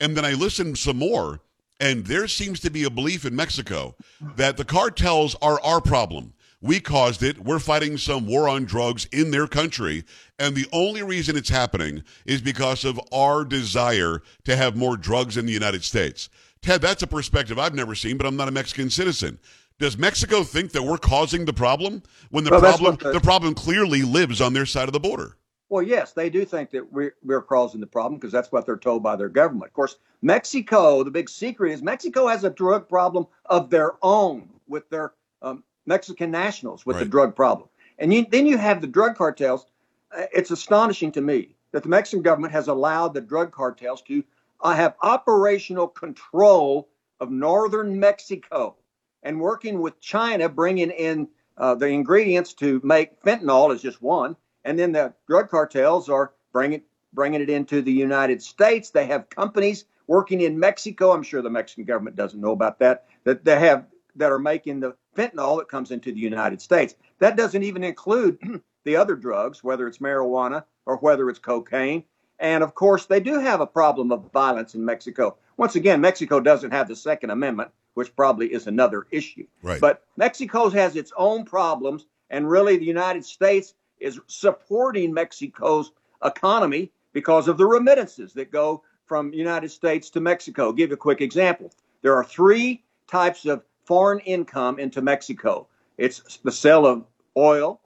And 0.00 0.16
then 0.16 0.24
I 0.24 0.32
listen 0.32 0.74
some 0.74 0.96
more, 0.96 1.40
and 1.84 2.06
there 2.06 2.26
seems 2.26 2.60
to 2.60 2.70
be 2.70 2.84
a 2.84 2.90
belief 2.90 3.26
in 3.26 3.36
Mexico 3.36 3.94
that 4.36 4.56
the 4.56 4.64
cartels 4.64 5.36
are 5.42 5.60
our 5.60 5.82
problem. 5.82 6.32
We 6.62 6.80
caused 6.80 7.22
it. 7.22 7.44
We're 7.44 7.58
fighting 7.58 7.98
some 7.98 8.26
war 8.26 8.48
on 8.48 8.64
drugs 8.64 9.04
in 9.12 9.30
their 9.30 9.46
country. 9.46 10.04
And 10.38 10.54
the 10.54 10.66
only 10.72 11.02
reason 11.02 11.36
it's 11.36 11.50
happening 11.50 12.02
is 12.24 12.40
because 12.40 12.86
of 12.86 12.98
our 13.12 13.44
desire 13.44 14.22
to 14.44 14.56
have 14.56 14.74
more 14.76 14.96
drugs 14.96 15.36
in 15.36 15.44
the 15.44 15.52
United 15.52 15.84
States. 15.84 16.30
Ted, 16.62 16.80
that's 16.80 17.02
a 17.02 17.06
perspective 17.06 17.58
I've 17.58 17.74
never 17.74 17.94
seen, 17.94 18.16
but 18.16 18.26
I'm 18.26 18.36
not 18.36 18.48
a 18.48 18.52
Mexican 18.52 18.88
citizen. 18.88 19.38
Does 19.78 19.98
Mexico 19.98 20.42
think 20.42 20.72
that 20.72 20.84
we're 20.84 20.96
causing 20.96 21.44
the 21.44 21.52
problem 21.52 22.02
when 22.30 22.44
the 22.44 22.50
well, 22.50 22.60
problem 22.60 22.96
the, 22.96 23.12
the, 23.12 23.20
problem 23.20 23.54
clearly 23.54 24.02
lives 24.04 24.40
on 24.40 24.54
their 24.54 24.64
side 24.64 24.88
of 24.88 24.94
the 24.94 25.00
border? 25.00 25.36
Well, 25.74 25.82
yes, 25.82 26.12
they 26.12 26.30
do 26.30 26.44
think 26.44 26.70
that 26.70 26.92
we're, 26.92 27.16
we're 27.24 27.42
causing 27.42 27.80
the 27.80 27.86
problem 27.88 28.20
because 28.20 28.30
that's 28.30 28.52
what 28.52 28.64
they're 28.64 28.76
told 28.76 29.02
by 29.02 29.16
their 29.16 29.28
government. 29.28 29.70
Of 29.70 29.72
course, 29.72 29.96
Mexico, 30.22 31.02
the 31.02 31.10
big 31.10 31.28
secret 31.28 31.72
is 31.72 31.82
Mexico 31.82 32.28
has 32.28 32.44
a 32.44 32.50
drug 32.50 32.88
problem 32.88 33.26
of 33.46 33.70
their 33.70 33.94
own 34.00 34.48
with 34.68 34.88
their 34.88 35.14
um, 35.42 35.64
Mexican 35.84 36.30
nationals 36.30 36.86
with 36.86 36.94
right. 36.94 37.02
the 37.02 37.10
drug 37.10 37.34
problem. 37.34 37.68
And 37.98 38.14
you, 38.14 38.24
then 38.30 38.46
you 38.46 38.56
have 38.56 38.82
the 38.82 38.86
drug 38.86 39.16
cartels. 39.16 39.66
Uh, 40.16 40.26
it's 40.32 40.52
astonishing 40.52 41.10
to 41.10 41.20
me 41.20 41.56
that 41.72 41.82
the 41.82 41.88
Mexican 41.88 42.22
government 42.22 42.52
has 42.52 42.68
allowed 42.68 43.12
the 43.12 43.20
drug 43.20 43.50
cartels 43.50 44.00
to 44.02 44.22
uh, 44.60 44.76
have 44.76 44.94
operational 45.02 45.88
control 45.88 46.88
of 47.18 47.32
northern 47.32 47.98
Mexico 47.98 48.76
and 49.24 49.40
working 49.40 49.80
with 49.80 50.00
China, 50.00 50.48
bringing 50.48 50.92
in 50.92 51.26
uh, 51.58 51.74
the 51.74 51.88
ingredients 51.88 52.52
to 52.52 52.80
make 52.84 53.20
fentanyl 53.24 53.74
is 53.74 53.82
just 53.82 54.00
one, 54.00 54.36
and 54.64 54.78
then 54.78 54.92
the 54.92 55.14
drug 55.26 55.50
cartels 55.50 56.08
are 56.08 56.32
bringing 56.52 56.82
bringing 57.12 57.40
it 57.40 57.50
into 57.50 57.80
the 57.80 57.92
United 57.92 58.42
States. 58.42 58.90
They 58.90 59.06
have 59.06 59.30
companies 59.30 59.84
working 60.06 60.40
in 60.40 60.58
Mexico. 60.58 61.12
I'm 61.12 61.22
sure 61.22 61.42
the 61.42 61.50
Mexican 61.50 61.84
government 61.84 62.16
doesn't 62.16 62.40
know 62.40 62.52
about 62.52 62.80
that. 62.80 63.06
That 63.24 63.44
they 63.44 63.58
have 63.58 63.86
that 64.16 64.32
are 64.32 64.38
making 64.38 64.80
the 64.80 64.96
fentanyl 65.16 65.58
that 65.58 65.68
comes 65.68 65.90
into 65.90 66.12
the 66.12 66.20
United 66.20 66.60
States. 66.60 66.94
That 67.18 67.36
doesn't 67.36 67.62
even 67.62 67.84
include 67.84 68.38
the 68.84 68.96
other 68.96 69.16
drugs, 69.16 69.62
whether 69.62 69.86
it's 69.86 69.98
marijuana 69.98 70.64
or 70.86 70.96
whether 70.96 71.28
it's 71.30 71.38
cocaine. 71.38 72.04
And 72.38 72.64
of 72.64 72.74
course, 72.74 73.06
they 73.06 73.20
do 73.20 73.38
have 73.38 73.60
a 73.60 73.66
problem 73.66 74.12
of 74.12 74.32
violence 74.32 74.74
in 74.74 74.84
Mexico. 74.84 75.36
Once 75.56 75.76
again, 75.76 76.00
Mexico 76.00 76.40
doesn't 76.40 76.72
have 76.72 76.88
the 76.88 76.96
Second 76.96 77.30
Amendment, 77.30 77.70
which 77.94 78.14
probably 78.16 78.52
is 78.52 78.66
another 78.66 79.06
issue. 79.10 79.46
Right. 79.62 79.80
But 79.80 80.02
Mexico 80.16 80.68
has 80.70 80.96
its 80.96 81.12
own 81.16 81.44
problems, 81.44 82.06
and 82.28 82.48
really 82.48 82.76
the 82.76 82.84
United 82.84 83.24
States 83.24 83.74
is 84.04 84.20
supporting 84.26 85.12
Mexico's 85.12 85.92
economy 86.24 86.92
because 87.12 87.48
of 87.48 87.58
the 87.58 87.66
remittances 87.66 88.32
that 88.34 88.50
go 88.50 88.82
from 89.06 89.32
United 89.32 89.70
States 89.70 90.10
to 90.10 90.20
Mexico. 90.20 90.66
I'll 90.66 90.72
give 90.72 90.90
you 90.90 90.94
a 90.94 90.98
quick 90.98 91.20
example. 91.20 91.72
There 92.02 92.14
are 92.14 92.24
three 92.24 92.84
types 93.06 93.46
of 93.46 93.62
foreign 93.84 94.20
income 94.20 94.78
into 94.78 95.02
Mexico. 95.02 95.68
It's 95.98 96.38
the 96.42 96.52
sale 96.52 96.86
of 96.86 97.04
oil, 97.36 97.80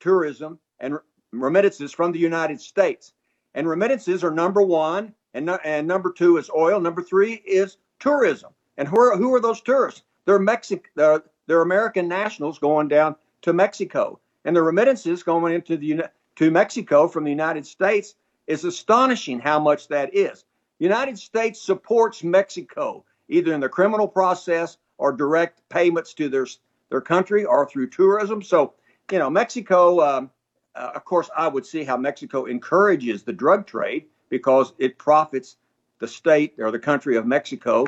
tourism, 0.00 0.58
and 0.80 0.98
remittances 1.32 1.92
from 1.92 2.12
the 2.12 2.18
United 2.18 2.60
States. 2.60 3.12
And 3.54 3.68
remittances 3.68 4.24
are 4.24 4.30
number 4.30 4.62
one, 4.62 5.14
and, 5.34 5.50
and 5.64 5.86
number 5.86 6.12
two 6.12 6.36
is 6.36 6.50
oil. 6.50 6.80
Number 6.80 7.02
three 7.02 7.34
is 7.44 7.76
tourism. 7.98 8.52
And 8.76 8.88
who 8.88 8.98
are, 8.98 9.16
who 9.16 9.34
are 9.34 9.40
those 9.40 9.60
tourists? 9.60 10.02
They're 10.24 10.38
Mexic, 10.38 10.90
they're, 10.94 11.22
they're 11.46 11.62
American 11.62 12.08
nationals 12.08 12.58
going 12.58 12.88
down 12.88 13.16
to 13.42 13.52
Mexico, 13.52 14.20
and 14.44 14.56
the 14.56 14.62
remittances 14.62 15.22
going 15.22 15.54
into 15.54 15.76
the 15.76 16.04
to 16.36 16.50
Mexico 16.50 17.08
from 17.08 17.24
the 17.24 17.30
United 17.30 17.66
States 17.66 18.14
is 18.46 18.64
astonishing. 18.64 19.38
How 19.40 19.58
much 19.58 19.88
that 19.88 20.14
is. 20.14 20.44
The 20.78 20.84
United 20.84 21.18
States 21.18 21.60
supports 21.60 22.24
Mexico 22.24 23.04
either 23.28 23.52
in 23.52 23.60
the 23.60 23.68
criminal 23.68 24.08
process 24.08 24.78
or 24.98 25.12
direct 25.12 25.66
payments 25.68 26.14
to 26.14 26.28
their 26.28 26.46
their 26.90 27.00
country 27.00 27.44
or 27.44 27.68
through 27.68 27.88
tourism. 27.88 28.42
So, 28.42 28.74
you 29.10 29.18
know, 29.18 29.30
Mexico. 29.30 30.00
Um, 30.00 30.30
uh, 30.74 30.92
of 30.94 31.04
course, 31.04 31.28
I 31.36 31.48
would 31.48 31.66
see 31.66 31.82
how 31.82 31.96
Mexico 31.96 32.44
encourages 32.44 33.24
the 33.24 33.32
drug 33.32 33.66
trade 33.66 34.06
because 34.28 34.72
it 34.78 34.98
profits 34.98 35.56
the 35.98 36.06
state 36.06 36.54
or 36.58 36.70
the 36.70 36.78
country 36.78 37.16
of 37.16 37.26
Mexico, 37.26 37.86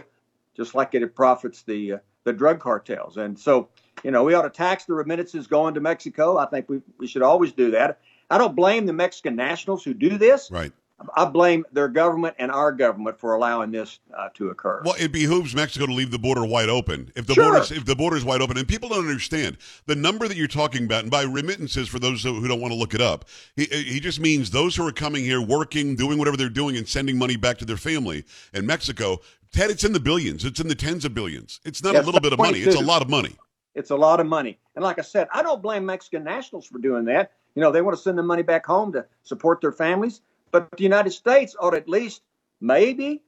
just 0.56 0.74
like 0.74 0.94
it 0.94 1.14
profits 1.14 1.62
the 1.62 1.92
uh, 1.94 1.98
the 2.24 2.32
drug 2.32 2.60
cartels. 2.60 3.16
And 3.16 3.38
so, 3.38 3.68
you 4.02 4.10
know, 4.10 4.24
we 4.24 4.34
ought 4.34 4.42
to 4.42 4.50
tax 4.50 4.84
the 4.84 4.94
remittances 4.94 5.46
going 5.46 5.74
to 5.74 5.80
Mexico. 5.80 6.38
I 6.38 6.46
think 6.46 6.68
we, 6.68 6.82
we 6.98 7.06
should 7.06 7.22
always 7.22 7.52
do 7.52 7.70
that. 7.72 8.00
I 8.30 8.38
don't 8.38 8.56
blame 8.56 8.86
the 8.86 8.92
Mexican 8.92 9.36
nationals 9.36 9.84
who 9.84 9.94
do 9.94 10.18
this. 10.18 10.50
Right. 10.50 10.72
I 11.16 11.24
blame 11.24 11.64
their 11.72 11.88
government 11.88 12.36
and 12.38 12.50
our 12.50 12.72
government 12.72 13.18
for 13.18 13.34
allowing 13.34 13.70
this 13.70 13.98
uh, 14.16 14.28
to 14.34 14.50
occur. 14.50 14.82
Well, 14.84 14.94
it 14.98 15.12
behooves 15.12 15.54
Mexico 15.54 15.86
to 15.86 15.92
leave 15.92 16.10
the 16.10 16.18
border 16.18 16.44
wide 16.44 16.68
open. 16.68 17.10
If 17.16 17.26
the 17.26 17.34
Sure. 17.34 17.50
border 17.50 17.74
if 17.74 17.84
the 17.84 17.96
border 17.96 18.16
is 18.16 18.24
wide 18.24 18.40
open, 18.40 18.56
and 18.56 18.68
people 18.68 18.88
don't 18.88 19.00
understand 19.06 19.58
the 19.86 19.96
number 19.96 20.28
that 20.28 20.36
you're 20.36 20.46
talking 20.46 20.84
about, 20.84 21.02
and 21.02 21.10
by 21.10 21.22
remittances 21.22 21.88
for 21.88 21.98
those 21.98 22.22
who 22.22 22.46
don't 22.46 22.60
want 22.60 22.72
to 22.72 22.78
look 22.78 22.94
it 22.94 23.00
up, 23.00 23.24
he, 23.56 23.64
he 23.64 24.00
just 24.00 24.20
means 24.20 24.50
those 24.50 24.76
who 24.76 24.86
are 24.86 24.92
coming 24.92 25.24
here, 25.24 25.40
working, 25.40 25.96
doing 25.96 26.18
whatever 26.18 26.36
they're 26.36 26.48
doing, 26.48 26.76
and 26.76 26.88
sending 26.88 27.18
money 27.18 27.36
back 27.36 27.58
to 27.58 27.64
their 27.64 27.76
family 27.76 28.24
in 28.54 28.66
Mexico. 28.66 29.18
Ted, 29.52 29.70
it's 29.70 29.84
in 29.84 29.92
the 29.92 30.00
billions. 30.00 30.44
It's 30.44 30.60
in 30.60 30.68
the 30.68 30.74
tens 30.74 31.04
of 31.04 31.14
billions. 31.14 31.60
It's 31.64 31.82
not 31.82 31.94
a 31.94 32.02
little 32.02 32.20
bit 32.20 32.32
of 32.32 32.38
money. 32.38 32.60
It's 32.60 32.76
a 32.76 32.80
lot 32.80 33.02
of 33.02 33.10
money. 33.10 33.36
It's 33.74 33.90
a 33.90 33.96
lot 33.96 34.20
of 34.20 34.26
money. 34.26 34.58
And 34.74 34.82
like 34.82 34.98
I 34.98 35.02
said, 35.02 35.28
I 35.32 35.42
don't 35.42 35.62
blame 35.62 35.86
Mexican 35.86 36.24
nationals 36.24 36.66
for 36.66 36.78
doing 36.78 37.04
that. 37.06 37.32
You 37.54 37.62
know, 37.62 37.72
they 37.72 37.82
want 37.82 37.96
to 37.96 38.02
send 38.02 38.18
the 38.18 38.22
money 38.22 38.42
back 38.42 38.66
home 38.66 38.92
to 38.92 39.06
support 39.22 39.60
their 39.60 39.72
families. 39.72 40.20
But 40.50 40.70
the 40.76 40.82
United 40.82 41.10
States 41.10 41.56
ought 41.58 41.74
at 41.74 41.88
least 41.88 42.22
maybe 42.60 43.22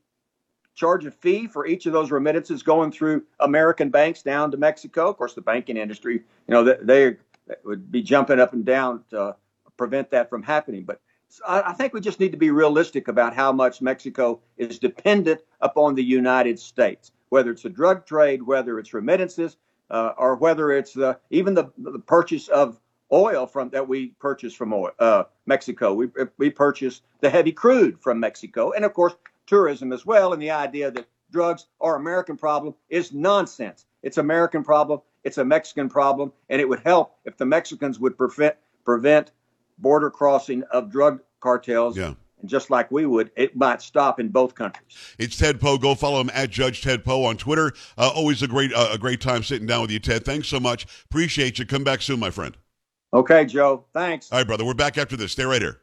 charge 0.75 1.07
a 1.07 1.11
fee 1.11 1.47
for 1.47 1.67
each 1.67 1.87
of 1.87 1.93
those 1.93 2.11
remittances 2.11 2.63
going 2.63 2.91
through 2.91 3.25
American 3.41 3.91
banks 3.91 4.23
down 4.23 4.51
to 4.51 4.57
Mexico. 4.57 5.09
Of 5.09 5.17
course, 5.17 5.35
the 5.35 5.41
banking 5.41 5.77
industry, 5.77 6.15
you 6.15 6.23
know, 6.55 6.65
they, 6.65 6.77
they 6.83 7.17
would 7.65 7.91
be 7.91 8.03
jumping 8.03 8.41
up 8.41 8.53
and 8.53 8.65
down 8.65 9.05
to 9.11 9.37
prevent 9.77 10.11
that 10.11 10.29
from 10.29 10.43
happening. 10.43 10.85
But 10.85 11.01
I, 11.47 11.73
think 11.73 11.95
we 11.95 12.01
just 12.01 12.21
need 12.21 12.33
to 12.33 12.39
be 12.39 12.51
realistic 12.51 13.09
about 13.09 13.35
how 13.35 13.53
much 13.53 13.83
Mexico 13.83 14.41
is 14.57 14.79
dependent 14.79 15.41
upon 15.61 15.95
the 15.95 16.05
United 16.05 16.59
States, 16.59 17.13
whether 17.29 17.51
it's 17.51 17.65
a 17.65 17.71
drug 17.71 18.07
trade, 18.07 18.43
whether 18.43 18.79
it's 18.79 18.95
remittances, 18.95 19.57
uh, 19.95 20.13
or 20.19 20.35
whether 20.35 20.73
it's 20.73 20.93
the, 20.93 21.17
even 21.31 21.55
the, 21.55 21.71
the 21.79 22.01
purchase 22.01 22.49
of 22.49 22.81
oil 23.13 23.47
from 23.47 23.69
that 23.71 23.87
we 23.87 24.09
purchase 24.19 24.53
from 24.53 24.73
oil, 24.73 24.91
uh, 24.99 25.23
Mexico. 25.47 25.95
We 25.95 26.09
we 26.37 26.51
purchase 26.51 27.03
the 27.21 27.31
heavy 27.31 27.53
crude 27.53 28.01
from 28.01 28.19
Mexico, 28.19 28.73
and 28.73 28.85
of 28.85 28.93
course 28.93 29.15
tourism 29.47 29.93
as 29.93 30.05
well. 30.05 30.33
And 30.33 30.43
the 30.43 30.51
idea 30.51 30.91
that 30.91 31.07
drugs 31.31 31.67
are 31.81 31.95
American 31.95 32.37
problem 32.37 32.75
is 32.89 33.13
nonsense. 33.13 33.87
It's 34.03 34.19
American 34.19 34.65
problem. 34.65 35.01
It's 35.23 35.39
a 35.39 35.45
Mexican 35.45 35.89
problem, 35.89 36.33
and 36.49 36.61
it 36.61 36.69
would 36.69 36.81
help 36.81 37.17
if 37.25 37.37
the 37.37 37.47
Mexicans 37.47 38.01
would 38.01 38.19
prevent 38.19 38.57
prevent 38.85 39.31
border 39.79 40.11
crossing 40.11 40.65
of 40.73 40.91
drug 40.91 41.21
cartels. 41.39 41.97
Yeah. 41.97 42.15
And 42.45 42.51
just 42.51 42.69
like 42.69 42.91
we 42.91 43.07
would, 43.07 43.31
it 43.37 43.57
might 43.57 43.81
stop 43.81 44.21
in 44.21 44.29
both 44.29 44.55
countries. 44.55 45.15
It's 45.19 45.35
Ted 45.35 45.59
Poe. 45.59 45.79
Go 45.79 45.95
follow 45.95 46.21
him 46.21 46.31
at 46.35 46.51
Judge 46.51 46.83
Ted 46.83 47.03
Poe 47.03 47.25
on 47.25 47.39
Twitter. 47.39 47.73
Uh, 47.97 48.11
always 48.15 48.43
a 48.43 48.47
great 48.47 48.71
uh, 48.75 48.91
a 48.93 48.99
great 48.99 49.23
time 49.23 49.43
sitting 49.43 49.67
down 49.67 49.81
with 49.81 49.91
you, 49.91 49.99
Ted. 49.99 50.27
Thanks 50.27 50.49
so 50.49 50.61
much. 50.61 50.87
Appreciate 51.07 51.59
you. 51.59 51.65
Come 51.65 51.85
back 51.85 52.03
soon, 52.03 52.21
my 52.21 52.29
friend. 52.29 52.55
Okay, 53.15 53.47
Joe. 53.47 53.87
Thanks. 53.95 54.31
All 54.31 54.41
right, 54.41 54.47
brother. 54.47 54.63
We're 54.63 54.75
back 54.75 54.99
after 54.99 55.17
this. 55.17 55.33
Stay 55.33 55.45
right 55.45 55.63
here. 55.63 55.81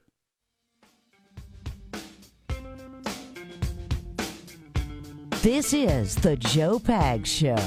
This 5.42 5.74
is 5.74 6.14
the 6.18 6.36
Joe 6.36 6.78
Pag 6.78 7.26
Show. 7.26 7.58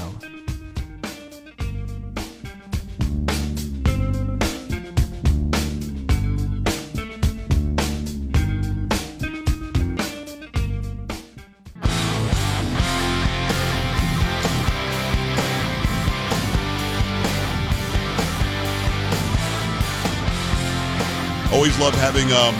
Always 21.77 21.93
love 21.93 22.01
having 22.01 22.31
um, 22.31 22.55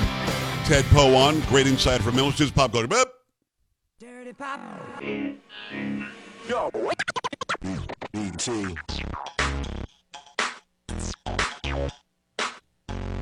Ted 0.65 0.83
Poe 0.85 1.15
on. 1.15 1.39
Great 1.41 1.67
insight 1.67 2.01
from 2.01 2.15
Miller's 2.15 2.51
Pop 2.51 2.73
Culture. 2.73 2.87
Boop. 2.87 3.05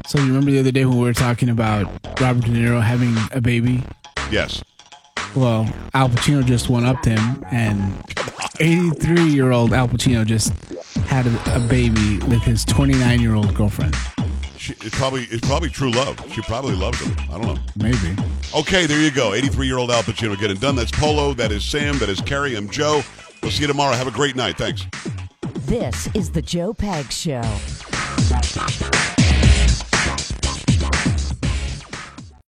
So 0.08 0.18
you 0.20 0.28
remember 0.28 0.52
the 0.52 0.60
other 0.60 0.72
day 0.72 0.86
when 0.86 0.98
we 0.98 1.04
were 1.04 1.14
talking 1.14 1.50
about 1.50 1.86
Robert 2.20 2.46
De 2.46 2.50
Niro 2.50 2.82
having 2.82 3.16
a 3.32 3.42
baby? 3.42 3.84
Yes. 4.32 4.64
Well, 5.36 5.72
Al 5.94 6.10
Pacino 6.10 6.44
just 6.44 6.70
went 6.70 6.88
up 6.88 7.02
to 7.04 7.12
him, 7.12 7.46
and 7.52 7.94
83 8.60 9.26
year 9.26 9.52
old 9.52 9.74
Al 9.74 9.88
Pacino 9.88 10.26
just 10.26 10.54
had 11.06 11.28
a, 11.28 11.56
a 11.56 11.60
baby 11.68 12.18
with 12.26 12.42
his 12.42 12.66
29 12.66 13.20
year 13.20 13.36
old 13.36 13.54
girlfriend. 13.54 13.96
She, 14.64 14.72
it's 14.80 14.98
probably 14.98 15.24
it's 15.24 15.46
probably 15.46 15.68
true 15.68 15.92
love. 15.92 16.18
She 16.32 16.42
probably 16.44 16.74
loves 16.74 16.98
him. 17.02 17.14
I 17.30 17.38
don't 17.38 17.54
know. 17.54 17.58
Maybe. 17.76 18.16
Okay, 18.56 18.86
there 18.86 19.02
you 19.02 19.12
go. 19.12 19.34
83 19.34 19.68
year 19.68 19.78
old 19.78 19.92
Al 19.92 20.04
Pacino 20.04 20.40
getting 20.40 20.56
done. 20.56 20.78
That's 20.78 20.90
Polo. 20.90 21.34
That 21.34 21.52
is 21.52 21.66
Sam. 21.66 21.98
That 21.98 22.08
is 22.08 22.22
Carrie. 22.22 22.56
I'm 22.56 22.70
Joe. 22.70 23.02
We'll 23.42 23.52
see 23.52 23.64
you 23.64 23.68
tomorrow. 23.68 23.94
Have 23.94 24.08
a 24.08 24.12
great 24.12 24.38
night. 24.38 24.58
Thanks. 24.58 24.86
This 25.66 26.08
is 26.16 26.32
the 26.32 26.42
Joe 26.42 26.74
Pag 26.74 27.12
Show. 27.12 27.42